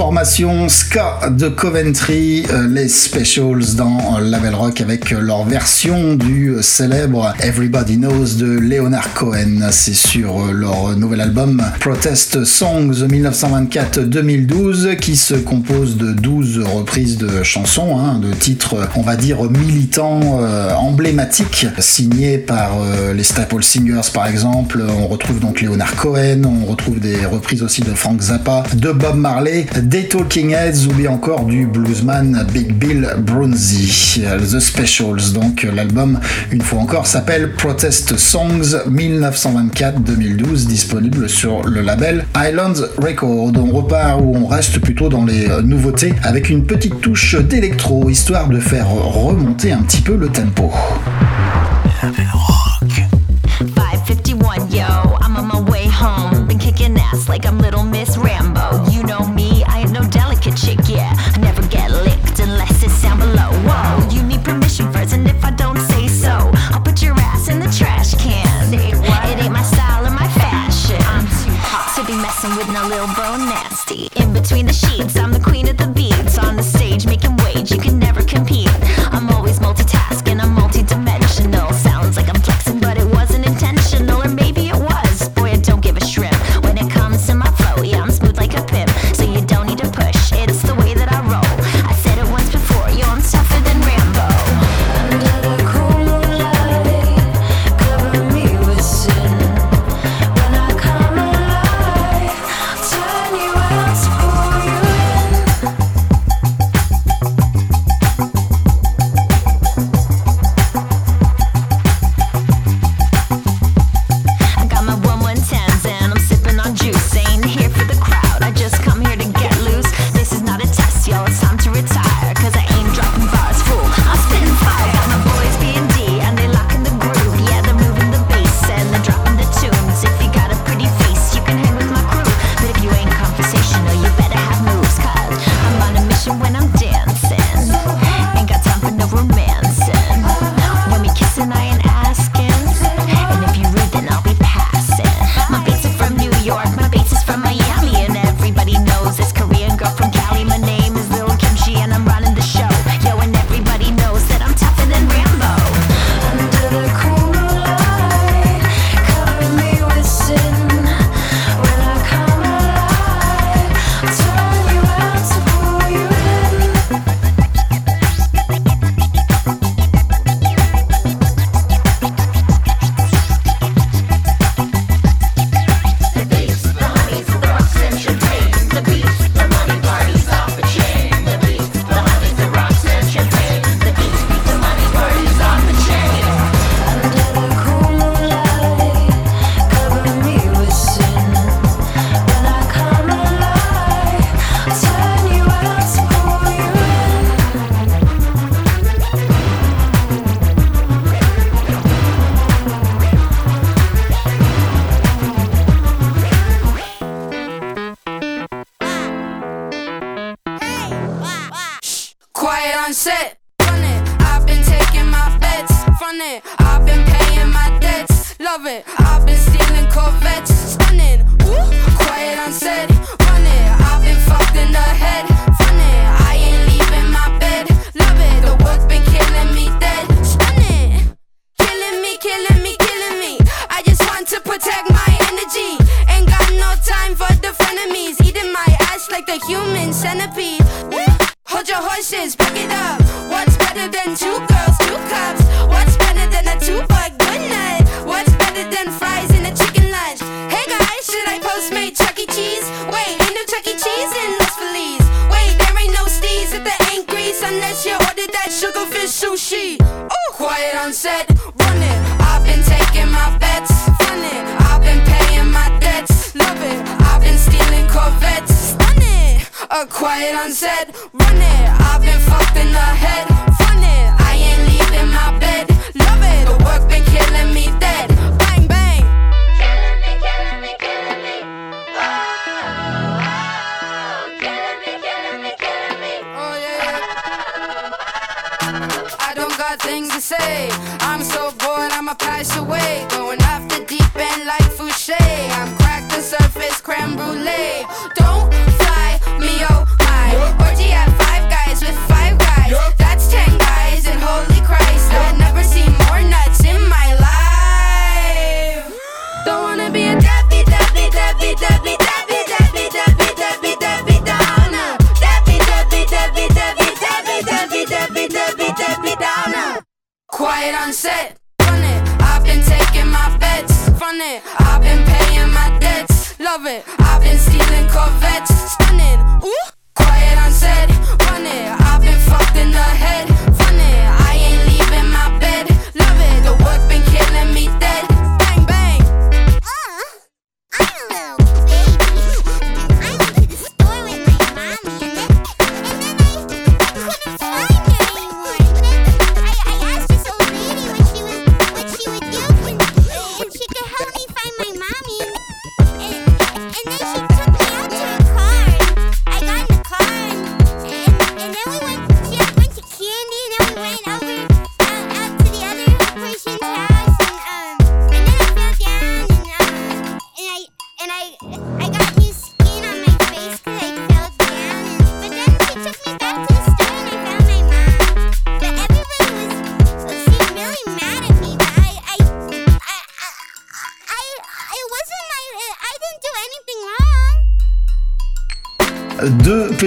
formation 0.00 0.66
Ska 0.70 1.28
de 1.28 1.48
Coventry, 1.50 2.46
euh, 2.50 2.66
les 2.68 2.88
Specials 2.88 3.74
dans 3.76 3.98
euh, 4.16 4.20
Label 4.22 4.54
Rock 4.54 4.80
avec 4.80 5.12
euh, 5.12 5.20
leur 5.20 5.44
version 5.44 6.14
du 6.14 6.54
célèbre 6.62 7.34
Everybody 7.40 7.98
Knows 7.98 8.36
de 8.38 8.46
Leonard 8.46 9.12
Cohen. 9.12 9.58
C'est 9.72 9.92
sur 9.92 10.54
leur 10.54 10.96
nouvel 10.96 11.20
album 11.20 11.62
Protest 11.80 12.44
Songs 12.44 12.94
1924-2012 13.08 14.96
qui 14.96 15.16
se 15.16 15.34
compose 15.34 15.98
de 15.98 16.12
12 16.12 16.60
reprises 16.64 17.18
de 17.18 17.42
chansons, 17.42 17.98
hein, 17.98 18.20
de 18.20 18.32
titres, 18.32 18.88
on 18.96 19.02
va 19.02 19.16
dire, 19.16 19.50
militants, 19.50 20.40
emblématiques, 20.78 21.66
signés 21.78 22.38
par 22.38 22.70
les 23.14 23.24
Staple 23.24 23.62
Singers 23.62 24.08
par 24.14 24.26
exemple. 24.28 24.82
On 24.88 25.08
retrouve 25.08 25.40
donc 25.40 25.60
Leonard 25.60 25.94
Cohen, 25.96 26.44
on 26.46 26.64
retrouve 26.64 27.00
des 27.00 27.26
reprises 27.26 27.62
aussi 27.62 27.82
de 27.82 27.92
Frank 27.92 28.18
Zappa, 28.22 28.62
de 28.74 28.92
Bob 28.92 29.16
Marley, 29.16 29.66
des 29.90 30.06
Talking 30.06 30.52
Heads 30.52 30.86
ou 30.88 30.92
bien 30.94 31.10
encore 31.10 31.44
du 31.46 31.66
bluesman 31.66 32.46
Big 32.52 32.72
Bill 32.72 33.08
Bronzy. 33.18 34.20
The 34.20 34.60
Specials, 34.60 35.32
donc 35.34 35.64
l'album, 35.74 36.20
une 36.52 36.62
fois 36.62 36.78
encore, 36.78 37.08
s'appelle 37.08 37.54
Protest 37.54 38.16
Songs 38.16 38.76
1924-2012, 38.88 40.68
disponible 40.68 41.28
sur 41.28 41.64
le 41.64 41.80
label 41.80 42.24
Islands 42.36 42.86
Record. 42.98 43.50
On 43.56 43.72
repart 43.72 44.20
ou 44.20 44.36
on 44.36 44.46
reste 44.46 44.78
plutôt 44.78 45.08
dans 45.08 45.24
les 45.24 45.50
euh, 45.50 45.60
nouveautés 45.60 46.14
avec 46.22 46.50
une 46.50 46.64
petite 46.64 47.00
touche 47.00 47.34
d'électro, 47.34 48.08
histoire 48.08 48.46
de 48.46 48.60
faire 48.60 48.88
remonter 48.88 49.72
un 49.72 49.82
petit 49.82 50.02
peu 50.02 50.14
le 50.14 50.28
tempo. 50.28 50.70
551, 53.60 54.68
yo, 54.70 54.86
I'm 55.20 55.36
on 55.36 55.48
my 55.48 55.60
way 55.68 55.88
home. 55.88 56.46
Been 56.46 56.58
kicking 56.58 56.96
ass 56.96 57.28
like 57.28 57.44
I'm 57.44 57.58
little 57.58 57.82
Miss 57.82 58.16
Rambo. 58.16 58.29
Be 72.10 72.16
messing 72.16 72.54
with 72.56 72.68
no 72.72 72.82
little 72.88 73.06
bro 73.14 73.36
nasty. 73.36 74.08
In 74.16 74.32
between 74.32 74.66
the 74.66 74.72
sheets, 74.72 75.16
I'm 75.16 75.32
the 75.32 75.38
queen 75.38 75.68
of 75.68 75.76
the 75.76 75.86
beats. 75.86 76.38
On 76.38 76.56
the 76.56 76.62
stage, 76.62 77.06
making 77.06 77.36
wage, 77.44 77.70
you 77.70 77.78
can 77.78 77.98
never 77.98 78.22
compete. 78.22 78.70
I'm 79.12 79.28
always 79.30 79.60
multitasking, 79.60 80.09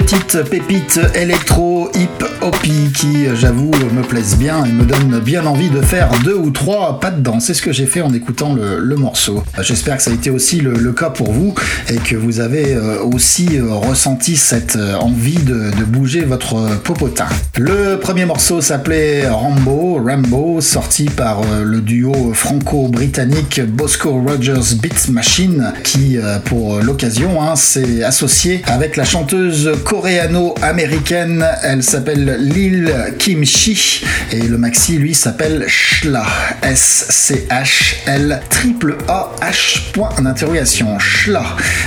Deux 0.03 0.17
petites 0.17 0.49
pépites 0.49 0.99
électro 1.15 1.89
hip 1.95 2.25
hoppy 2.41 2.91
qui, 2.93 3.25
j'avoue, 3.35 3.71
me 3.93 4.01
plaisent 4.01 4.35
bien 4.35 4.65
et 4.65 4.71
me 4.71 4.83
donnent 4.83 5.21
bien 5.21 5.45
envie 5.45 5.69
de 5.69 5.79
faire 5.79 6.09
deux 6.25 6.35
ou 6.35 6.49
trois 6.49 6.99
pas 6.99 7.09
de 7.09 7.21
danse. 7.21 7.45
C'est 7.45 7.53
ce 7.53 7.61
que 7.61 7.71
j'ai 7.71 7.85
fait 7.85 8.01
en 8.01 8.13
écoutant 8.13 8.53
le, 8.53 8.95
morceau. 8.97 9.43
J'espère 9.61 9.97
que 9.97 10.03
ça 10.03 10.11
a 10.11 10.13
été 10.13 10.29
aussi 10.29 10.59
le, 10.59 10.91
cas 10.91 11.09
pour 11.09 11.31
vous 11.31 11.55
et 11.89 11.95
que 11.95 12.15
vous 12.15 12.41
avez 12.41 12.73
euh, 12.73 13.01
aussi 13.01 13.57
euh, 13.57 13.73
ressenti 13.73 14.35
cette 14.35 14.75
euh, 14.75 14.95
envie 14.95 15.39
de, 15.39 15.71
bouger 15.85 16.21
votre 16.21 16.81
popotin. 16.83 17.27
Le 17.57 17.97
premier 17.97 18.25
morceau 18.25 18.61
s'appelait 18.61 19.27
Rambo, 19.29 20.01
Rambo, 20.05 20.59
sorti 20.59 21.05
par 21.05 21.41
le 21.63 21.81
duo 21.81 22.33
franco-britannique 22.33 23.61
Bosco 23.61 24.11
Rogers 24.11 24.75
Beat 24.81 25.09
Machine 25.09 25.73
qui, 25.83 26.17
pour 26.45 26.79
l'occasion, 26.81 27.41
hein, 27.41 27.55
s'est 27.55 28.03
associé 28.03 28.61
avec 28.65 28.97
la 28.97 29.05
chanteuse 29.05 29.71
coréano-américaine. 30.03 31.45
Elle 31.63 31.81
s'appelle 31.81 32.35
Lil 32.37 32.93
Kim 33.19 33.45
Chi 33.45 34.03
et 34.33 34.41
le 34.41 34.57
maxi 34.57 34.97
lui 34.97 35.13
s'appelle 35.13 35.63
Shla. 35.69 36.25
S-C-H-L 36.61 38.41
triple 38.49 38.97
A-H 39.07 39.93
point 39.93 40.09
d'interrogation. 40.21 40.99
Shla. 40.99 41.45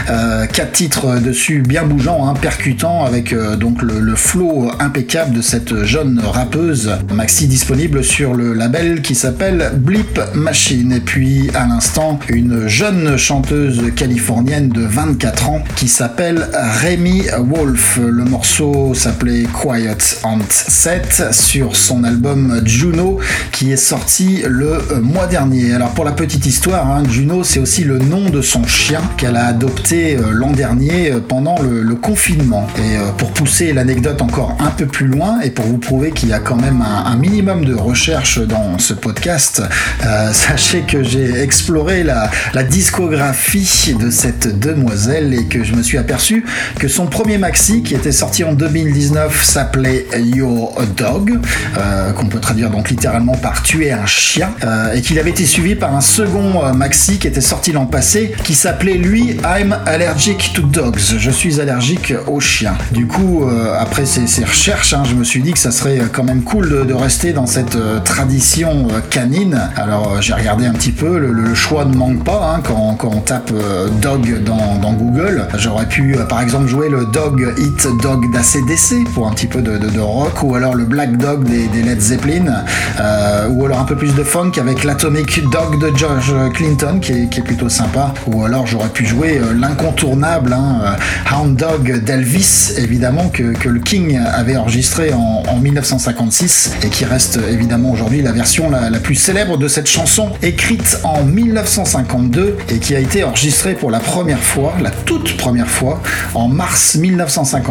Euh, 0.08 0.46
quatre 0.46 0.72
titres 0.72 1.20
dessus 1.20 1.60
bien 1.60 1.84
bougeants, 1.84 2.26
hein, 2.26 2.32
percutants 2.40 3.04
avec 3.04 3.34
euh, 3.34 3.54
donc 3.56 3.82
le, 3.82 4.14
flow 4.14 4.70
impeccable 4.80 5.36
de 5.36 5.42
cette 5.42 5.84
jeune 5.84 6.18
rappeuse. 6.24 6.92
Maxi 7.12 7.46
disponible 7.46 8.02
sur 8.02 8.32
le 8.32 8.54
label 8.54 9.02
qui 9.02 9.14
s'appelle 9.14 9.72
Blip 9.74 10.18
Machine. 10.32 10.90
Et 10.92 11.00
puis 11.00 11.50
à 11.52 11.66
l'instant, 11.66 12.18
une 12.30 12.66
jeune 12.66 13.18
chanteuse 13.18 13.92
californienne 13.94 14.70
de 14.70 14.86
24 14.86 15.50
ans 15.50 15.62
qui 15.76 15.88
s'appelle 15.88 16.48
Rémi 16.80 17.24
Wolf. 17.40 17.95
Le 17.98 18.24
morceau 18.24 18.92
s'appelait 18.94 19.44
Quiet 19.44 19.96
on 20.24 20.38
Set 20.50 21.24
sur 21.32 21.76
son 21.76 22.04
album 22.04 22.60
Juno 22.64 23.18
qui 23.52 23.72
est 23.72 23.76
sorti 23.76 24.42
le 24.46 24.78
mois 25.00 25.26
dernier. 25.26 25.72
Alors 25.72 25.90
pour 25.90 26.04
la 26.04 26.12
petite 26.12 26.44
histoire, 26.44 26.90
hein, 26.90 27.04
Juno 27.08 27.42
c'est 27.42 27.58
aussi 27.58 27.84
le 27.84 27.98
nom 27.98 28.28
de 28.28 28.42
son 28.42 28.66
chien 28.66 29.00
qu'elle 29.16 29.36
a 29.36 29.46
adopté 29.46 30.16
euh, 30.16 30.32
l'an 30.32 30.50
dernier 30.50 31.12
euh, 31.12 31.20
pendant 31.20 31.56
le, 31.62 31.94
confinement. 31.94 32.66
Et 32.76 32.96
euh, 32.96 33.12
pour 33.16 33.30
pousser 33.30 33.72
l'anecdote 33.72 34.20
encore 34.20 34.56
un 34.60 34.70
peu 34.70 34.84
plus 34.84 35.06
loin 35.06 35.40
et 35.40 35.50
pour 35.50 35.64
vous 35.64 35.78
prouver 35.78 36.10
qu'il 36.10 36.28
y 36.28 36.34
a 36.34 36.38
quand 36.38 36.60
même 36.60 36.82
un, 36.82 37.16
minimum 37.16 37.64
de 37.64 37.74
recherche 37.74 38.40
dans 38.40 38.78
ce 38.78 38.92
podcast, 38.92 39.62
sachez 40.32 40.82
que 40.82 41.02
j'ai 41.02 41.40
exploré 41.40 42.04
la 42.04 42.62
discographie 42.62 43.94
de 43.98 44.10
cette 44.10 44.58
demoiselle 44.58 45.32
et 45.32 45.44
que 45.44 45.64
je 45.64 45.74
me 45.74 45.82
suis 45.82 45.96
aperçu 45.96 46.44
que 46.78 46.88
son 46.88 47.06
premier 47.06 47.38
maxi 47.38 47.82
qui 47.86 47.94
était 47.94 48.12
sorti 48.12 48.42
en 48.42 48.52
2019 48.52 49.44
s'appelait 49.44 50.06
Your 50.18 50.74
Dog, 50.96 51.38
euh, 51.78 52.12
qu'on 52.12 52.26
peut 52.26 52.40
traduire 52.40 52.68
donc 52.68 52.90
littéralement 52.90 53.36
par 53.36 53.62
tuer 53.62 53.92
un 53.92 54.06
chien, 54.06 54.50
euh, 54.64 54.92
et 54.92 55.02
qu'il 55.02 55.18
avait 55.20 55.30
été 55.30 55.46
suivi 55.46 55.76
par 55.76 55.94
un 55.94 56.00
second 56.00 56.64
euh, 56.64 56.72
maxi 56.72 57.18
qui 57.18 57.28
était 57.28 57.40
sorti 57.40 57.70
l'an 57.70 57.86
passé 57.86 58.34
qui 58.42 58.54
s'appelait 58.54 58.94
lui 58.94 59.36
I'm 59.44 59.76
Allergic 59.86 60.52
to 60.52 60.62
Dogs, 60.62 60.98
je 61.16 61.30
suis 61.30 61.60
allergique 61.60 62.12
aux 62.26 62.40
chiens. 62.40 62.76
Du 62.90 63.06
coup, 63.06 63.48
après 63.78 64.04
ces, 64.04 64.44
recherches, 64.44 64.92
hein, 64.92 65.04
je 65.08 65.14
me 65.14 65.22
suis 65.22 65.42
dit 65.42 65.52
que 65.52 65.58
ça 65.58 65.70
serait 65.70 66.00
quand 66.12 66.24
même 66.24 66.42
cool 66.42 66.86
de, 66.86 66.94
rester 66.96 67.32
dans 67.32 67.46
cette 67.46 67.76
tradition 68.04 68.88
canine. 69.10 69.60
Alors 69.76 70.20
j'ai 70.20 70.32
regardé 70.32 70.66
un 70.66 70.72
petit 70.72 70.92
peu, 70.92 71.18
le, 71.18 71.54
choix 71.54 71.84
ne 71.84 71.94
manque 71.94 72.24
pas 72.24 72.54
hein, 72.56 72.62
quand, 72.64 72.98
on 73.04 73.20
tape 73.20 73.52
dog 74.00 74.42
dans, 74.42 74.76
dans 74.80 74.92
Google. 74.92 75.46
J'aurais 75.56 75.86
pu 75.86 76.16
par 76.28 76.40
exemple 76.40 76.66
jouer 76.66 76.88
le 76.88 77.06
Dog 77.06 77.54
Dog 77.84 78.30
d'ACDC 78.32 79.04
pour 79.12 79.26
un 79.28 79.32
petit 79.32 79.46
peu 79.46 79.60
de, 79.60 80.00
rock, 80.00 80.42
ou 80.42 80.54
alors 80.54 80.74
le 80.74 80.84
Black 80.84 81.16
Dog 81.18 81.44
des, 81.44 81.82
Led 81.82 82.00
Zeppelin, 82.00 82.64
euh, 83.00 83.48
ou 83.50 83.66
alors 83.66 83.80
un 83.80 83.84
peu 83.84 83.96
plus 83.96 84.14
de 84.14 84.24
funk 84.24 84.52
avec 84.58 84.82
l'Atomic 84.82 85.42
Dog 85.50 85.78
de 85.78 85.96
George 85.96 86.34
Clinton 86.54 86.98
qui 87.00 87.12
est, 87.12 87.44
plutôt 87.44 87.68
sympa, 87.68 88.14
ou 88.26 88.44
alors 88.44 88.66
j'aurais 88.66 88.88
pu 88.88 89.04
jouer 89.04 89.38
euh, 89.38 89.52
l'incontournable 89.52 90.52
hein, 90.52 90.80
euh, 90.84 91.34
Hound 91.34 91.56
Dog 91.56 92.02
d'Elvis, 92.02 92.72
évidemment, 92.78 93.28
que, 93.28 93.52
que 93.52 93.68
le 93.68 93.80
King 93.80 94.18
avait 94.18 94.56
enregistré 94.56 95.12
en, 95.12 95.42
en 95.46 95.56
1956 95.58 96.76
et 96.82 96.88
qui 96.88 97.04
reste 97.04 97.38
évidemment 97.50 97.90
aujourd'hui 97.90 98.22
la 98.22 98.32
version 98.32 98.70
la, 98.70 98.90
la 98.90 98.98
plus 98.98 99.14
célèbre 99.14 99.58
de 99.58 99.68
cette 99.68 99.88
chanson, 99.88 100.30
écrite 100.42 100.98
en 101.04 101.22
1952 101.22 102.56
et 102.70 102.78
qui 102.78 102.96
a 102.96 103.00
été 103.00 103.22
enregistrée 103.22 103.74
pour 103.74 103.90
la 103.90 104.00
première 104.00 104.42
fois, 104.42 104.74
la 104.80 104.90
toute 104.90 105.36
première 105.36 105.68
fois, 105.68 106.00
en 106.34 106.48
mars 106.48 106.96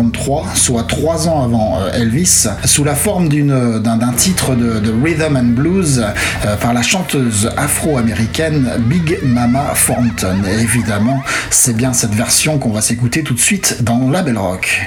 1953, 0.01 0.55
soit 0.55 0.83
trois 0.83 1.27
ans 1.27 1.43
avant 1.43 1.79
euh, 1.79 1.91
Elvis, 1.93 2.47
sous 2.65 2.83
la 2.83 2.95
forme 2.95 3.29
d'une- 3.29 3.79
d'un 3.79 4.13
titre 4.13 4.55
de, 4.55 4.93
rhythm 5.03 5.35
and 5.37 5.53
blues 5.55 6.03
euh, 6.45 6.55
par 6.57 6.73
la 6.73 6.81
chanteuse 6.81 7.49
afro-américaine 7.57 8.69
Big 8.79 9.19
Mama 9.23 9.73
Thornton. 9.85 10.41
Évidemment, 10.59 11.21
c'est 11.49 11.75
bien 11.75 11.93
cette 11.93 12.13
version 12.13 12.57
qu'on 12.57 12.71
va 12.71 12.81
s'écouter 12.81 13.23
tout 13.23 13.33
de 13.33 13.39
suite 13.39 13.83
dans 13.83 14.09
La 14.09 14.21
Belle 14.21 14.37
Rock. 14.37 14.81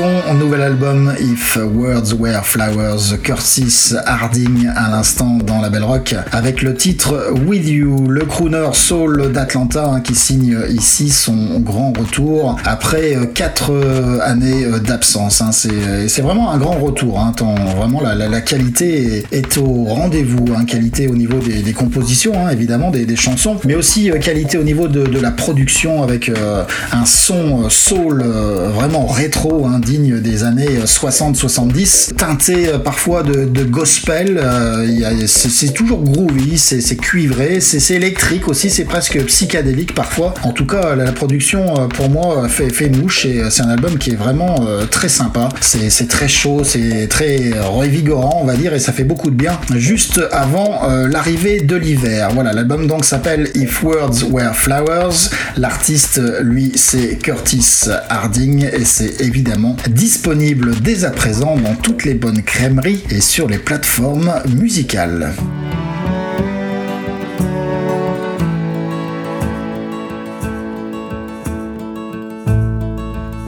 Son 0.00 0.34
nouvel 0.34 0.62
album 0.62 1.12
If 1.20 1.56
Words 1.56 2.14
Were 2.18 2.42
Flowers, 2.42 3.18
Curtis 3.22 3.92
Harding 4.06 4.66
à 4.74 4.88
l'instant 4.88 5.36
dans 5.44 5.60
la 5.60 5.68
Belle 5.68 5.84
Rock 5.84 6.14
avec 6.32 6.62
le 6.62 6.74
titre 6.74 7.34
With 7.46 7.68
You, 7.68 8.08
le 8.08 8.24
crooner 8.24 8.70
soul 8.72 9.30
d'Atlanta 9.30 9.84
hein, 9.86 10.00
qui 10.00 10.14
signe 10.14 10.56
ici 10.70 11.10
son 11.10 11.60
grand 11.60 11.92
retour 11.98 12.56
après 12.64 13.14
euh, 13.14 13.26
quatre 13.26 13.72
euh, 13.72 14.20
années 14.22 14.64
euh, 14.64 14.78
d'absence. 14.78 15.42
hein. 15.42 15.50
C'est 15.52 16.22
vraiment 16.22 16.50
un 16.50 16.56
grand 16.56 16.78
retour. 16.78 17.20
hein, 17.20 17.34
tant 17.36 17.54
vraiment 17.76 18.00
la, 18.00 18.40
qualité 18.40 19.24
est, 19.32 19.58
au 19.58 19.84
rendez-vous. 19.84 20.44
Qualité 20.66 21.08
au 21.08 21.16
niveau 21.16 21.38
des, 21.38 21.72
compositions, 21.72 22.48
évidemment, 22.48 22.90
des, 22.90 23.16
chansons, 23.16 23.56
mais 23.64 23.74
aussi 23.74 24.10
euh, 24.10 24.18
qualité 24.18 24.56
au 24.58 24.62
niveau 24.62 24.88
de, 24.88 25.20
la 25.20 25.30
production 25.30 26.02
avec 26.02 26.28
euh, 26.28 26.64
un 26.92 27.04
son 27.04 27.64
euh, 27.64 27.68
soul 27.68 28.22
euh, 28.24 28.68
vraiment 28.72 29.06
rétro, 29.06 29.66
des 29.98 30.44
années 30.44 30.78
60-70, 30.84 32.14
teinté 32.14 32.68
euh, 32.68 32.78
parfois 32.78 33.22
de, 33.22 33.64
gospel. 33.64 34.38
euh, 34.38 35.26
c'est 35.26 35.72
toujours 35.74 36.02
groovy, 36.02 36.58
c'est 36.58 36.96
cuivré, 36.96 37.60
c'est 37.60 37.94
électrique 37.94 38.48
aussi, 38.48 38.70
c'est 38.70 38.84
presque 38.84 39.22
psychédélique 39.24 39.94
parfois. 39.94 40.34
En 40.44 40.52
tout 40.52 40.66
cas, 40.66 40.94
la, 40.94 41.10
production 41.12 41.74
euh, 41.76 41.86
pour 41.88 42.08
moi 42.08 42.48
fait, 42.48 42.88
mouche 42.88 43.26
et 43.26 43.40
euh, 43.40 43.50
c'est 43.50 43.62
un 43.62 43.68
album 43.68 43.98
qui 43.98 44.10
est 44.10 44.16
vraiment 44.16 44.64
euh, 44.66 44.86
très 44.86 45.08
sympa. 45.08 45.48
C'est 45.60 46.08
très 46.08 46.28
chaud, 46.28 46.62
c'est 46.64 47.08
très 47.08 47.52
euh, 47.52 47.64
revigorant, 47.64 48.40
on 48.42 48.44
va 48.44 48.56
dire, 48.56 48.72
et 48.74 48.78
ça 48.78 48.92
fait 48.92 49.04
beaucoup 49.04 49.30
de 49.30 49.34
bien 49.34 49.58
juste 49.74 50.20
avant 50.30 50.88
euh, 50.88 51.08
l'arrivée 51.08 51.60
de 51.60 51.76
l'hiver. 51.76 52.30
Voilà, 52.32 52.52
l'album 52.52 52.86
donc 52.86 53.04
s'appelle 53.04 53.50
If 53.54 53.82
Words 53.82 54.24
Were 54.30 54.54
Flowers. 54.54 55.30
L'artiste, 55.56 56.20
lui, 56.42 56.72
c'est 56.76 57.16
Curtis 57.16 57.86
Harding 58.08 58.68
et 58.72 58.84
c'est 58.84 59.20
évidemment 59.20 59.69
disponible 59.88 60.74
dès 60.80 61.04
à 61.04 61.10
présent 61.10 61.56
dans 61.56 61.74
toutes 61.74 62.04
les 62.04 62.14
bonnes 62.14 62.42
crèmeries 62.42 63.02
et 63.10 63.20
sur 63.20 63.48
les 63.48 63.58
plateformes 63.58 64.32
musicales. 64.56 65.32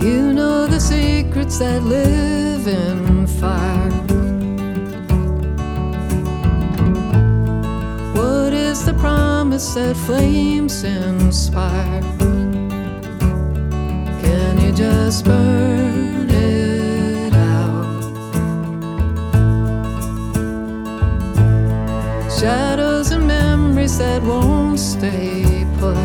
You 0.03 0.33
know 0.33 0.67
the 0.67 0.81
secrets 0.81 1.59
that 1.59 1.83
live 1.85 2.67
in 2.67 3.27
fire. 3.27 3.91
What 8.15 8.53
is 8.53 8.85
the 8.85 8.95
promise 8.95 9.75
that 9.75 9.97
flames 9.97 10.85
inspire? 10.85 12.03
Just 14.75 15.27
burn 15.27 16.31
it 16.31 17.33
out? 17.35 18.03
Shadows 22.31 23.13
and 23.13 23.27
memories 23.27 23.99
that 23.99 24.23
won't 24.23 24.79
stay 24.81 25.67
put. 25.79 25.97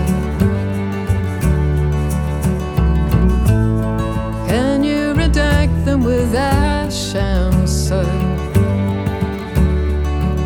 Can 4.47 4.83
you 4.83 5.13
redact 5.13 5.85
them 5.85 6.03
with 6.03 6.35
ash 6.35 7.15
and 7.15 7.67
soot? 7.69 8.05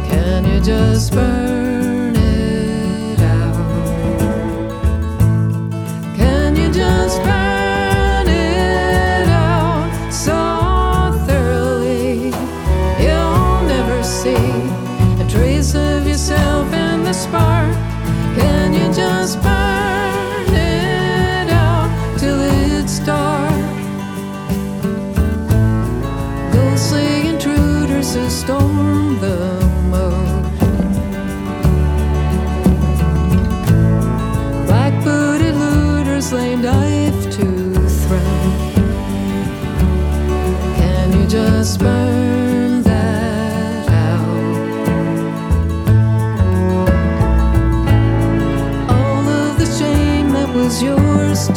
Can 0.09 0.45
you 0.45 0.59
just 0.61 1.11
burn 1.11 1.60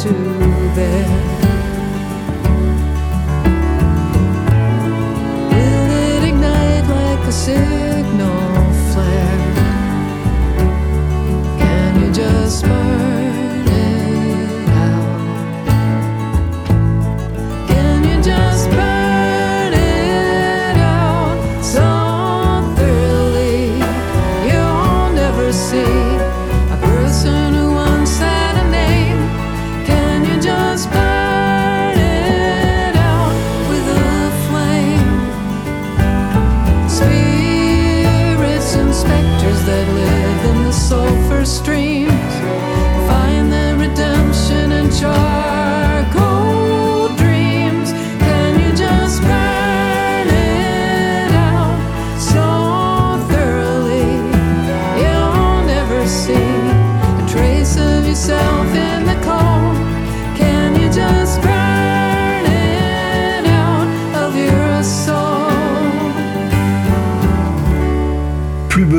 to 0.05 0.34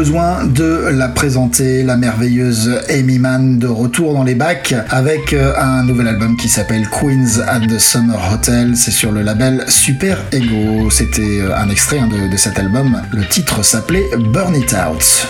de 0.07 0.89
la 0.93 1.09
présenter, 1.09 1.83
la 1.83 1.97
merveilleuse 1.97 2.81
Amy 2.89 3.19
Mann 3.19 3.59
de 3.59 3.67
retour 3.67 4.15
dans 4.15 4.23
les 4.23 4.37
bacs 4.37 4.73
avec 4.91 5.33
euh, 5.33 5.53
un 5.59 5.83
nouvel 5.83 6.07
album 6.07 6.37
qui 6.37 6.49
s'appelle 6.49 6.87
Queens 6.89 7.41
at 7.49 7.61
the 7.67 7.79
Summer 7.79 8.17
Hotel. 8.33 8.77
C'est 8.77 8.93
sur 8.93 9.11
le 9.11 9.23
label 9.23 9.65
Super 9.67 10.19
Ego. 10.31 10.91
C'était 10.91 11.41
euh, 11.41 11.57
un 11.57 11.69
extrait 11.71 11.99
hein, 11.99 12.09
de, 12.09 12.37
cet 12.37 12.57
album. 12.59 13.03
Le 13.13 13.25
titre 13.27 13.65
s'appelait 13.65 14.05
Burn 14.33 14.55
It 14.55 14.75
Out. 14.75 15.27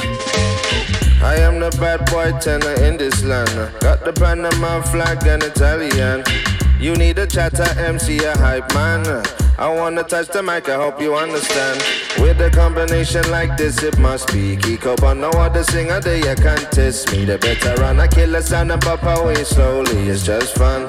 I 9.59 9.73
wanna 9.75 10.03
touch 10.03 10.29
the 10.29 10.43
mic, 10.43 10.69
I 10.69 10.75
hope 10.75 11.01
you 11.01 11.15
understand. 11.15 11.83
With 12.21 12.41
a 12.43 12.51
combination 12.51 13.31
like 13.31 13.57
this, 13.57 13.83
it 13.83 13.99
must 13.99 14.29
be 14.29 14.55
Kiko, 14.57 15.01
but 15.01 15.15
no 15.15 15.31
other 15.31 15.65
singer 15.65 15.99
there 15.99 16.19
you 16.19 16.35
can't 16.35 16.71
test 16.71 17.11
me. 17.11 17.25
The 17.25 17.39
better 17.39 17.75
run, 17.81 17.99
I 17.99 18.07
kill 18.07 18.35
a 18.35 18.43
sound 18.43 18.71
and 18.71 18.83
pop 18.83 19.03
away 19.03 19.45
slowly. 19.45 20.09
It's 20.09 20.27
just 20.27 20.57
fun. 20.57 20.83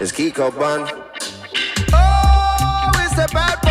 It's 0.00 0.10
Kiko 0.10 0.50
Bun. 0.58 0.90
Oh, 1.92 2.90
it's 2.96 3.14
the 3.14 3.28
bad 3.32 3.60
boy 3.62 3.69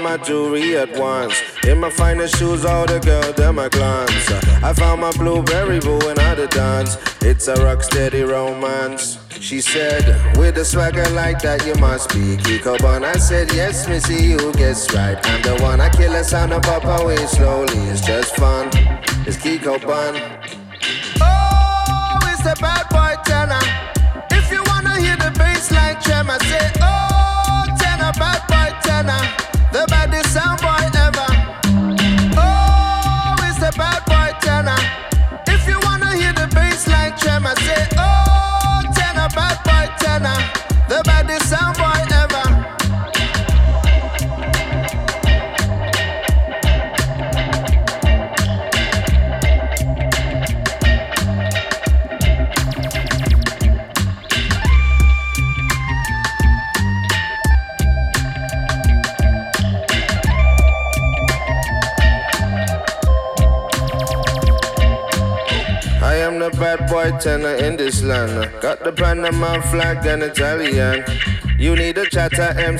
all 0.00 0.16
my 0.16 0.16
jewelry 0.24 0.76
at 0.76 0.98
once. 0.98 1.34
In 1.64 1.78
my 1.78 1.90
finest 1.90 2.36
shoes, 2.36 2.64
all 2.64 2.86
the 2.86 2.98
girls, 3.00 3.34
them 3.34 3.56
my 3.56 3.68
glance. 3.68 4.30
Uh, 4.30 4.60
I 4.62 4.72
found 4.72 5.00
my 5.00 5.12
blueberry 5.12 5.80
boo 5.80 5.98
and 6.08 6.18
how 6.18 6.34
to 6.34 6.46
dance. 6.46 6.96
It's 7.22 7.48
a 7.48 7.54
rock 7.64 7.82
steady 7.82 8.22
romance. 8.22 9.18
She 9.40 9.60
said, 9.60 10.04
with 10.36 10.58
a 10.58 10.64
swagger 10.64 11.08
like 11.10 11.40
that, 11.42 11.66
you 11.66 11.74
must 11.76 12.10
be 12.10 12.36
Kiko 12.36 12.78
Bun. 12.80 13.04
I 13.04 13.14
said, 13.14 13.52
yes, 13.52 13.88
missy, 13.88 14.14
you 14.14 14.52
guess 14.52 14.92
right. 14.94 15.18
I'm 15.26 15.42
the 15.42 15.62
one. 15.62 15.80
I 15.80 15.88
kill 15.88 16.14
a 16.14 16.24
sound 16.24 16.52
and 16.52 16.62
pop 16.62 16.84
away 17.00 17.16
slowly. 17.26 17.78
It's 17.90 18.00
just 18.00 18.36
fun. 18.36 18.68
It's 19.26 19.36
Kiko 19.36 19.80
Bun. 19.86 20.14
Oh, 21.20 22.18
it's 22.32 22.42
the 22.42 22.56
bad 22.60 22.86
boy 22.90 23.14
tenor. 23.24 23.64
If 24.30 24.50
you 24.52 24.62
wanna 24.66 25.00
hear 25.00 25.16
the 25.16 25.30
bass 25.38 25.70
like 25.70 26.02
tremor, 26.02 26.38
say, 26.40 26.70
oh, 26.80 26.99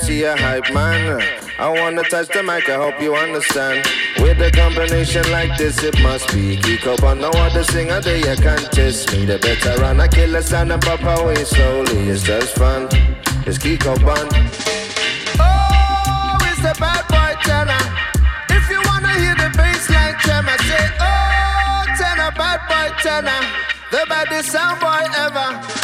MC, 0.01 0.23
a 0.23 0.35
hype 0.35 0.73
man. 0.73 1.21
I 1.59 1.69
wanna 1.69 2.01
touch 2.03 2.27
the 2.29 2.41
mic, 2.41 2.67
I 2.69 2.75
hope 2.75 2.99
you 3.01 3.15
understand. 3.15 3.85
With 4.17 4.41
a 4.41 4.49
combination 4.51 5.29
like 5.31 5.55
this, 5.57 5.83
it 5.83 5.99
must 6.01 6.27
be 6.33 6.57
Kiko, 6.57 6.99
but 6.99 7.15
no 7.15 7.29
other 7.29 7.63
singer 7.63 8.01
there 8.01 8.17
you 8.17 8.35
can't 8.41 8.71
test 8.71 9.11
me. 9.11 9.25
The 9.25 9.37
better 9.37 9.79
run, 9.79 9.99
I 9.99 10.07
kill 10.07 10.35
a 10.35 10.41
sound 10.41 10.71
and 10.71 10.81
pop 10.81 11.01
away 11.03 11.43
slowly. 11.43 12.09
It's 12.09 12.23
just 12.23 12.55
fun. 12.55 12.87
It's 13.45 13.57
Kiko 13.57 13.93
Bun. 14.03 14.27
Oh, 15.39 16.37
it's 16.49 16.61
the 16.61 16.73
bad 16.79 17.05
boy 17.13 17.33
tenor. 17.45 17.83
If 18.49 18.69
you 18.69 18.81
wanna 18.85 19.13
hear 19.21 19.35
the 19.35 19.55
bass 19.55 19.89
like 19.89 20.17
tremor, 20.19 20.57
say, 20.65 20.85
oh, 20.99 21.85
tenor, 21.97 22.31
bad 22.37 22.59
boy 22.69 22.95
tenor. 23.03 23.41
The 23.91 24.05
baddest 24.09 24.51
sound 24.51 24.79
boy 24.79 25.05
ever. 25.17 25.80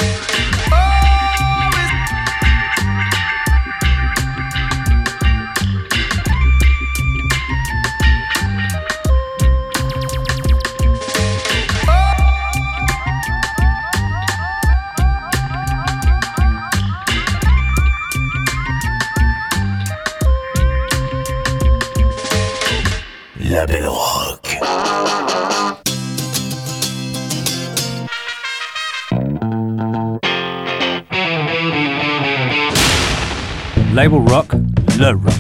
Label 34.08 34.24
rock, 34.26 34.54
le 34.98 35.10
rock. 35.12 35.37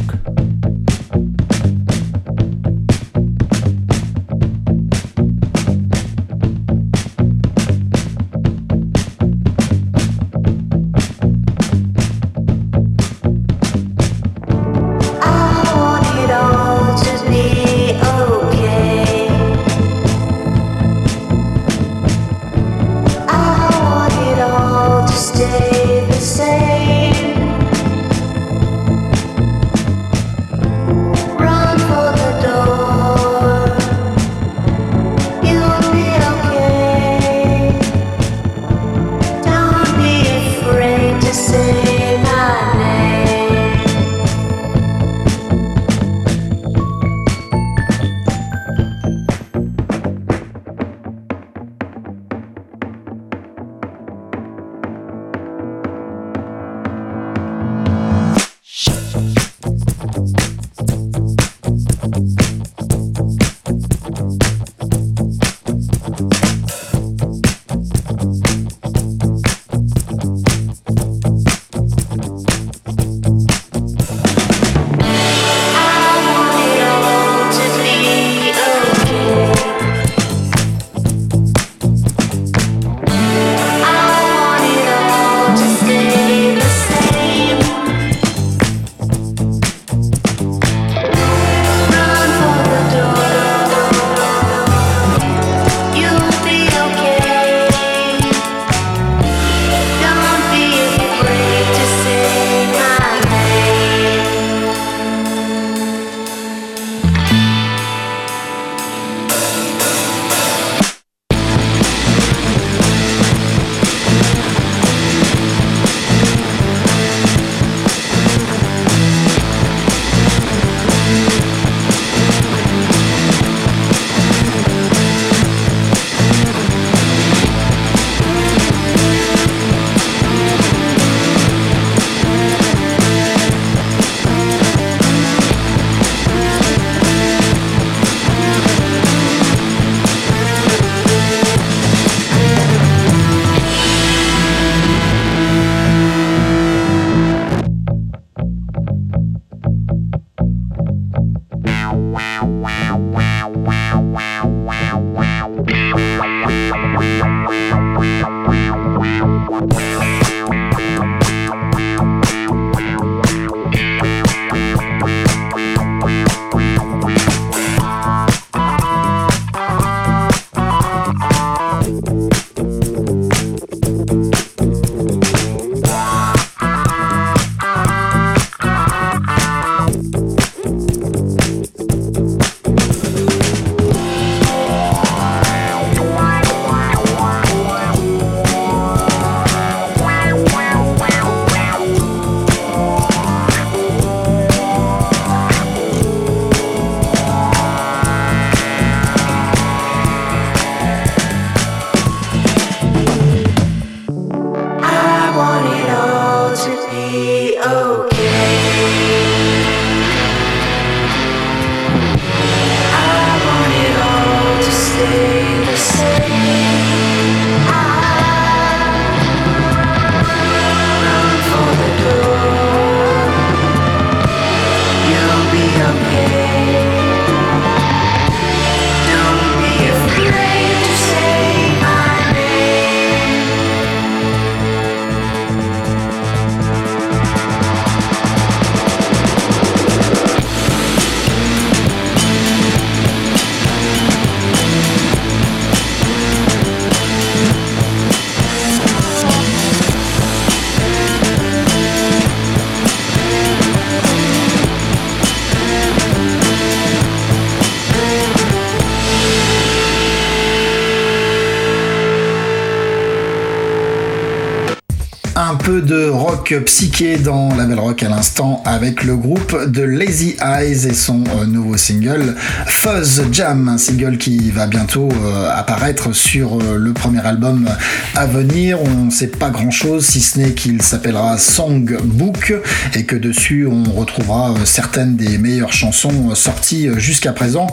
Peu 265.67 265.81
de 265.81 266.07
rock 266.07 266.55
psyché 266.63 267.17
dans 267.17 267.53
la 267.53 267.65
belle 267.65 267.81
rock 267.81 268.01
à 268.01 268.07
l'instant 268.07 268.63
avec 268.63 269.03
le 269.03 269.17
groupe 269.17 269.65
de 269.65 269.81
Lazy 269.81 270.37
Eyes 270.41 270.87
et 270.87 270.93
son 270.93 271.25
euh, 271.25 271.45
nouveau 271.45 271.75
single 271.75 272.35
Fuzz 272.67 273.23
Jam, 273.33 273.67
un 273.67 273.77
single 273.77 274.17
qui 274.17 274.49
va 274.49 274.65
bientôt 274.65 275.09
euh, 275.11 275.49
apparaître 275.53 276.15
sur 276.15 276.57
euh, 276.57 276.77
le 276.77 276.93
premier 276.93 277.19
album 277.19 277.67
à 278.15 278.25
venir. 278.25 278.79
On 278.81 279.05
ne 279.07 279.11
sait 279.11 279.27
pas 279.27 279.49
grand 279.49 279.69
chose 279.69 280.05
si 280.05 280.21
ce 280.21 280.39
n'est 280.39 280.51
qu'il 280.51 280.81
s'appellera 280.81 281.37
Songbook 281.37 282.53
et 282.93 283.03
que 283.03 283.17
dessus 283.17 283.67
on 283.69 283.83
retrouvera 283.91 284.53
certaines 284.63 285.17
des 285.17 285.37
meilleures 285.37 285.73
chansons 285.73 286.33
sorties 286.33 286.87
jusqu'à 286.95 287.33
présent 287.33 287.67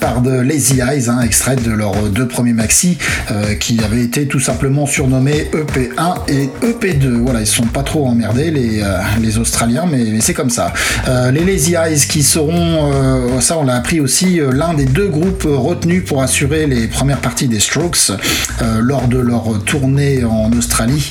par 0.00 0.20
de 0.20 0.32
Lazy 0.32 0.80
Eyes, 0.80 1.08
hein, 1.08 1.20
extraites 1.20 1.62
de 1.62 1.70
leurs 1.70 2.08
deux 2.08 2.26
premiers 2.26 2.54
maxi 2.54 2.98
qui 3.60 3.78
avaient 3.84 4.02
été 4.02 4.26
tout 4.26 4.40
simplement 4.40 4.86
surnommés 4.86 5.48
EP1 5.52 6.28
et 6.28 6.50
EP2. 6.62 7.19
Voilà, 7.22 7.40
ils 7.40 7.46
sont 7.46 7.66
pas 7.66 7.82
trop 7.82 8.06
emmerdés 8.06 8.50
les, 8.50 8.82
euh, 8.82 8.98
les 9.20 9.38
Australiens, 9.38 9.84
mais, 9.90 10.20
c'est 10.20 10.34
comme 10.34 10.50
ça. 10.50 10.72
Euh, 11.08 11.30
les 11.30 11.44
Lazy 11.44 11.74
Eyes 11.74 12.06
qui 12.08 12.22
seront, 12.22 12.92
euh, 12.92 13.40
ça 13.40 13.58
on 13.58 13.64
l'a 13.64 13.74
appris 13.76 14.00
aussi, 14.00 14.40
l'un 14.52 14.74
des 14.74 14.84
deux 14.84 15.08
groupes 15.08 15.46
retenus 15.46 16.04
pour 16.04 16.22
assurer 16.22 16.66
les 16.66 16.88
premières 16.88 17.20
parties 17.20 17.48
des 17.48 17.60
Strokes 17.60 18.12
lors 18.80 19.08
de 19.08 19.18
leur 19.18 19.62
tournée 19.64 20.24
en 20.24 20.52
Australie 20.52 21.10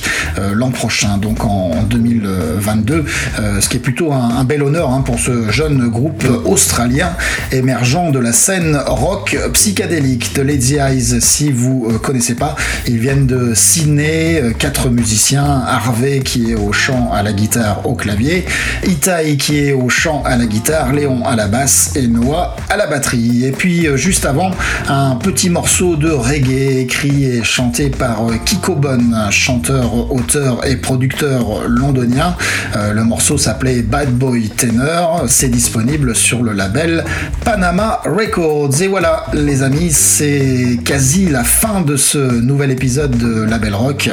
l'an 0.54 0.70
prochain, 0.70 1.18
donc 1.18 1.44
en, 1.44 1.72
en 1.72 1.82
2022, 1.82 3.04
euh, 3.38 3.60
ce 3.60 3.68
qui 3.68 3.76
est 3.76 3.80
plutôt 3.80 4.12
un, 4.12 4.44
bel 4.44 4.62
honneur 4.62 4.90
hein, 4.90 5.02
pour 5.02 5.18
ce 5.18 5.50
jeune 5.50 5.88
groupe 5.88 6.24
australien 6.44 7.10
émergent 7.52 8.10
de 8.10 8.18
la 8.18 8.32
scène 8.32 8.78
rock 8.86 9.36
psychédélique 9.52 10.34
de 10.34 10.42
Lazy 10.42 10.76
Eyes. 10.76 11.20
Si 11.20 11.50
vous 11.50 11.98
connaissez 12.02 12.34
pas, 12.34 12.56
ils 12.86 12.98
viennent 12.98 13.26
de 13.26 13.52
Sydney, 13.54 14.42
quatre 14.58 14.88
musiciens, 14.88 15.62
Harvey 15.66 15.99
qui 16.24 16.52
est 16.52 16.54
au 16.54 16.72
chant, 16.72 17.10
à 17.12 17.22
la 17.22 17.32
guitare, 17.32 17.86
au 17.86 17.94
clavier, 17.94 18.44
Itai 18.86 19.36
qui 19.36 19.58
est 19.58 19.72
au 19.72 19.88
chant, 19.88 20.22
à 20.24 20.36
la 20.36 20.46
guitare, 20.46 20.92
Léon 20.92 21.24
à 21.24 21.36
la 21.36 21.46
basse 21.46 21.92
et 21.96 22.06
Noah 22.06 22.56
à 22.68 22.76
la 22.76 22.86
batterie. 22.86 23.44
Et 23.44 23.52
puis 23.52 23.86
euh, 23.86 23.96
juste 23.96 24.24
avant, 24.24 24.50
un 24.88 25.16
petit 25.16 25.50
morceau 25.50 25.96
de 25.96 26.10
reggae 26.10 26.80
écrit 26.80 27.24
et 27.24 27.44
chanté 27.44 27.90
par 27.90 28.28
euh, 28.28 28.36
Kiko 28.44 28.74
Bon, 28.74 29.12
un 29.14 29.30
chanteur, 29.30 30.10
auteur 30.12 30.66
et 30.66 30.76
producteur 30.76 31.68
londonien. 31.68 32.34
Euh, 32.76 32.92
le 32.92 33.04
morceau 33.04 33.36
s'appelait 33.36 33.82
Bad 33.82 34.10
Boy 34.10 34.48
Tenor. 34.48 35.24
C'est 35.28 35.50
disponible 35.50 36.14
sur 36.14 36.42
le 36.42 36.52
label 36.52 37.04
Panama 37.44 38.00
Records. 38.04 38.80
Et 38.80 38.88
voilà, 38.88 39.26
les 39.34 39.62
amis, 39.62 39.90
c'est 39.90 40.78
quasi 40.84 41.28
la 41.28 41.44
fin 41.44 41.80
de 41.82 41.96
ce 41.96 42.18
nouvel 42.18 42.70
épisode 42.70 43.16
de 43.18 43.42
Label 43.42 43.74
Rock. 43.74 44.10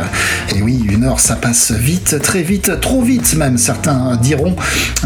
Et 0.56 0.62
oui, 0.62 0.86
une 0.90 1.06
heure, 1.06 1.20
ça 1.20 1.36
passe 1.36 1.72
vite, 1.78 2.20
très 2.22 2.42
vite, 2.44 2.80
trop 2.80 3.02
vite 3.02 3.36
même, 3.36 3.58
certains 3.58 4.18
diront. 4.18 4.56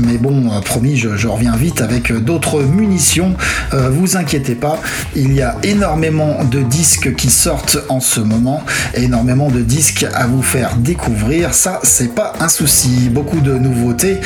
Mais 0.02 0.18
bon, 0.18 0.52
euh, 0.52 0.62
promis, 0.62 0.98
je, 0.98 1.28
reviens 1.28 1.56
vite 1.56 1.82
avec 1.82 2.12
d'autres 2.12 2.62
munitions. 2.64 3.36
Euh, 3.74 3.90
vous 3.90 4.18
inquiétez 4.18 4.56
pas, 4.56 4.80
il 5.16 5.34
y 5.34 5.42
a 5.42 5.56
énormément 5.64 6.44
de 6.44 6.62
disques 6.62 7.16
qui 7.16 7.30
sortent 7.30 7.78
en 7.90 8.00
ce 8.00 8.20
moment, 8.20 8.64
énormément 8.94 9.50
de 9.50 9.62
disques 9.62 10.06
à 10.14 10.28
vous 10.28 10.42
faire 10.42 10.76
découvrir. 10.78 11.54
Ça, 11.54 11.80
c'est 11.84 12.14
pas 12.14 12.34
un 12.40 12.50
souci. 12.50 13.10
Beaucoup 13.10 13.42
de 13.42 13.54
nouveautés 13.54 14.20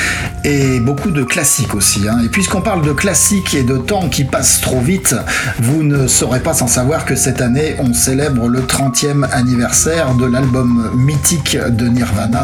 et 0.43 0.79
beaucoup 0.79 1.11
de 1.11 1.23
classiques 1.23 1.75
aussi. 1.75 2.07
hein. 2.07 2.19
Et 2.23 2.29
puisqu'on 2.29 2.61
parle 2.61 2.85
de 2.85 2.91
classiques 2.91 3.53
et 3.53 3.63
de 3.63 3.77
temps 3.77 4.09
qui 4.09 4.23
passe 4.23 4.61
trop 4.61 4.79
vite, 4.79 5.15
vous 5.59 5.83
ne 5.83 6.07
saurez 6.07 6.39
pas 6.39 6.53
sans 6.53 6.67
savoir 6.67 7.05
que 7.05 7.15
cette 7.15 7.41
année, 7.41 7.75
on 7.79 7.93
célèbre 7.93 8.47
le 8.47 8.61
30e 8.61 9.27
anniversaire 9.31 10.13
de 10.15 10.25
l'album 10.25 10.91
mythique 10.95 11.57
de 11.69 11.87
Nirvana, 11.87 12.34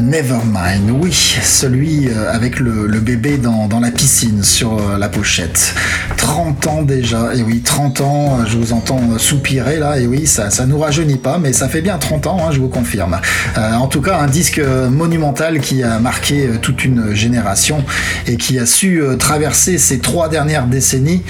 Nevermind. 0.00 0.90
Oui, 0.90 1.12
celui 1.12 2.08
euh, 2.08 2.32
avec 2.32 2.60
le, 2.60 3.00
bébé 3.00 3.38
dans, 3.38 3.68
la 3.80 3.90
piscine 3.90 4.42
sur 4.42 4.78
euh, 4.78 4.98
la 4.98 5.08
pochette. 5.08 5.74
30 6.16 6.66
ans 6.66 6.82
déjà, 6.82 7.34
et 7.34 7.42
oui, 7.42 7.60
30 7.60 8.00
ans, 8.00 8.38
euh, 8.40 8.46
je 8.46 8.56
vous 8.56 8.72
entends 8.72 9.18
soupirer 9.18 9.78
là, 9.78 9.98
et 9.98 10.06
oui, 10.06 10.26
ça, 10.26 10.50
ça 10.50 10.66
nous 10.66 10.78
rajeunit 10.78 11.16
pas, 11.16 11.38
mais 11.38 11.52
ça 11.52 11.68
fait 11.68 11.82
bien 11.82 11.98
30 11.98 12.26
ans, 12.26 12.38
hein, 12.40 12.50
je 12.52 12.60
vous 12.60 12.68
confirme. 12.68 13.18
En 13.56 13.86
tout 13.86 14.00
cas, 14.00 14.18
un 14.18 14.26
disque 14.26 14.60
monumental 14.90 15.60
qui 15.60 15.82
a 15.82 15.98
marqué 15.98 16.48
toute 16.60 16.84
une 16.84 17.14
génération 17.14 17.84
et 18.26 18.36
qui 18.36 18.58
a 18.58 18.66
su 18.66 19.02
traverser 19.18 19.78
ces 19.78 19.98
trois 19.98 20.28
dernières 20.28 20.66
décennies. 20.66 21.22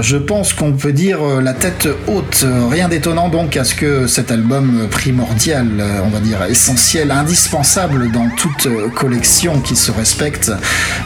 Je 0.00 0.16
pense 0.16 0.52
qu'on 0.52 0.72
peut 0.72 0.92
dire 0.92 1.18
la 1.42 1.52
tête 1.52 1.88
haute. 2.06 2.46
Rien 2.70 2.88
d'étonnant 2.88 3.28
donc 3.28 3.56
à 3.56 3.64
ce 3.64 3.74
que 3.74 4.06
cet 4.06 4.30
album 4.30 4.88
primordial, 4.90 5.68
on 6.04 6.08
va 6.08 6.20
dire 6.20 6.44
essentiel, 6.48 7.10
indispensable 7.10 7.47
dans 8.12 8.28
toute 8.36 8.66
euh, 8.66 8.88
collection 8.90 9.60
qui 9.60 9.74
se 9.74 9.90
respecte, 9.90 10.52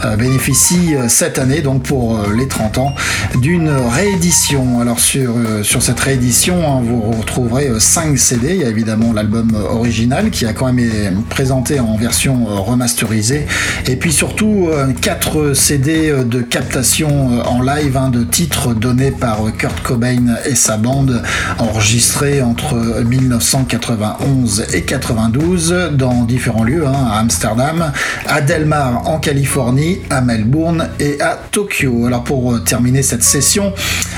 euh, 0.05 0.17
bénéficie 0.17 0.95
euh, 0.95 1.09
cette 1.09 1.39
année, 1.39 1.61
donc 1.61 1.85
pour 1.85 2.19
les 2.35 2.49
30 2.49 2.79
ans, 2.79 2.95
d'une 3.41 3.69
réédition. 3.71 4.81
Alors 4.81 4.99
sur, 4.99 5.35
sur 5.63 5.83
cette 5.83 6.01
réédition, 6.01 6.57
hein, 6.67 6.83
vous 6.85 7.01
retrouverez 7.01 7.71
5 7.79 8.19
CD. 8.19 8.55
Il 8.55 8.61
y 8.63 8.65
a 8.65 8.69
évidemment 8.69 9.13
l'album 9.13 9.55
original 9.71 10.31
qui 10.31 10.45
a 10.47 10.53
quand 10.53 10.67
même 10.67 10.79
été 10.81 11.11
présenté 11.31 11.81
en 11.81 11.97
version 11.97 12.45
remasterisée. 12.45 13.47
Et 13.87 13.97
puis 13.97 14.13
surtout 14.13 14.69
4 15.01 15.55
CD 15.55 16.13
de 16.25 16.41
captation 16.41 17.41
en 17.43 17.63
live 17.63 17.97
hein, 17.97 18.09
de 18.09 18.25
titres 18.25 18.75
donnés 18.75 19.11
par 19.11 19.41
Kurt 19.57 19.81
Cobain 19.83 20.35
et 20.47 20.55
sa 20.55 20.77
bande, 20.77 21.23
enregistrés 21.59 22.43
entre 22.43 23.03
1991 23.05 24.67
et 24.75 24.83
92 24.83 25.91
dans 25.93 26.22
différents 26.25 26.65
lieux, 26.65 26.87
hein, 26.87 27.09
à 27.11 27.19
Amsterdam, 27.19 27.93
à 28.27 28.41
Delmar 28.41 29.09
en 29.09 29.19
Californie, 29.19 29.99
à 30.11 30.21
Melbourne 30.21 30.89
et 31.01 31.21
à 31.21 31.39
Tokyo. 31.51 32.07
Alors 32.07 32.25
pour 32.25 32.55
euh, 32.55 32.59
terminer 32.61 33.03
cette 33.03 33.23
session, 33.23 33.73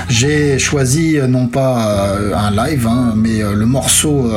j'ai 0.09 0.59
choisi 0.59 1.19
euh, 1.19 1.27
non 1.27 1.47
pas 1.47 2.17
euh, 2.19 2.35
un 2.35 2.51
live, 2.51 2.87
hein, 2.87 3.15
mais 3.17 3.41
le 3.43 3.67
morceau 3.67 4.31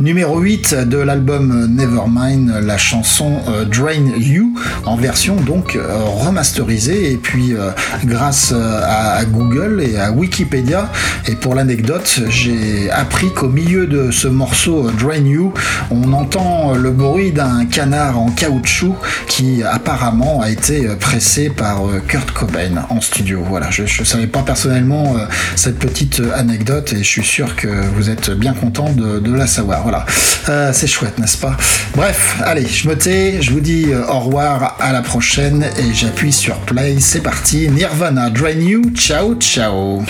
numéro 0.00 0.38
8 0.38 0.74
de 0.86 0.98
l'album 0.98 1.66
Nevermind, 1.70 2.60
la 2.62 2.78
chanson 2.78 3.40
Drain 3.70 4.18
You, 4.18 4.54
en 4.84 4.96
version 4.96 5.36
donc 5.36 5.78
remasterisée. 6.24 7.12
Et 7.12 7.16
puis 7.16 7.54
grâce 8.04 8.52
à, 8.52 9.24
Google 9.24 9.82
et 9.82 9.98
à 9.98 10.12
Wikipédia, 10.12 10.90
et 11.26 11.34
pour 11.34 11.54
l'anecdote, 11.54 12.22
j'ai 12.28 12.90
appris 12.90 13.32
qu'au 13.32 13.48
milieu 13.48 13.86
de 13.86 14.10
ce 14.10 14.28
morceau 14.28 14.90
Drain 14.98 15.24
You, 15.24 15.52
on 15.90 16.12
entend 16.12 16.74
le 16.74 16.90
bruit 16.90 17.05
d'un 17.06 17.66
canard 17.66 18.18
en 18.18 18.30
caoutchouc 18.30 18.96
qui 19.28 19.62
apparemment 19.62 20.40
a 20.42 20.50
été 20.50 20.86
euh, 20.86 20.96
pressé 20.96 21.50
par 21.50 21.86
euh, 21.86 22.02
Kurt 22.06 22.32
Cobain 22.32 22.84
en 22.90 23.00
studio. 23.00 23.44
Voilà, 23.48 23.70
je 23.70 23.82
ne 23.82 24.04
savais 24.04 24.26
pas 24.26 24.42
personnellement 24.42 25.16
euh, 25.16 25.26
cette 25.54 25.78
petite 25.78 26.20
anecdote 26.34 26.92
et 26.92 26.98
je 26.98 27.08
suis 27.08 27.24
sûr 27.24 27.54
que 27.54 27.68
vous 27.94 28.10
êtes 28.10 28.30
bien 28.30 28.54
content 28.54 28.90
de, 28.90 29.32
la 29.32 29.46
savoir. 29.46 29.82
Voilà, 29.82 30.04
c'est 30.72 30.86
chouette, 30.86 31.18
n'est-ce 31.18 31.36
pas? 31.38 31.56
Bref, 31.94 32.36
allez, 32.44 32.66
je 32.66 32.88
me 32.88 32.96
tais, 32.96 33.40
je 33.40 33.52
vous 33.52 33.60
dis 33.60 33.86
au 33.94 34.20
revoir, 34.20 34.76
à 34.80 34.92
la 34.92 35.02
prochaine 35.02 35.64
et 35.78 35.94
j'appuie 35.94 36.32
sur 36.32 36.56
play. 36.60 36.96
C'est 36.98 37.22
parti, 37.22 37.68
Nirvana, 37.68 38.30
Drain 38.30 38.60
You, 38.60 38.82
ciao, 38.94 39.34
ciao. 39.36 40.02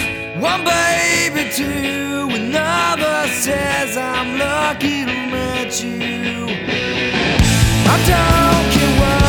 I 7.88 7.96
don't 8.08 8.72
care 8.72 9.00
what 9.00 9.25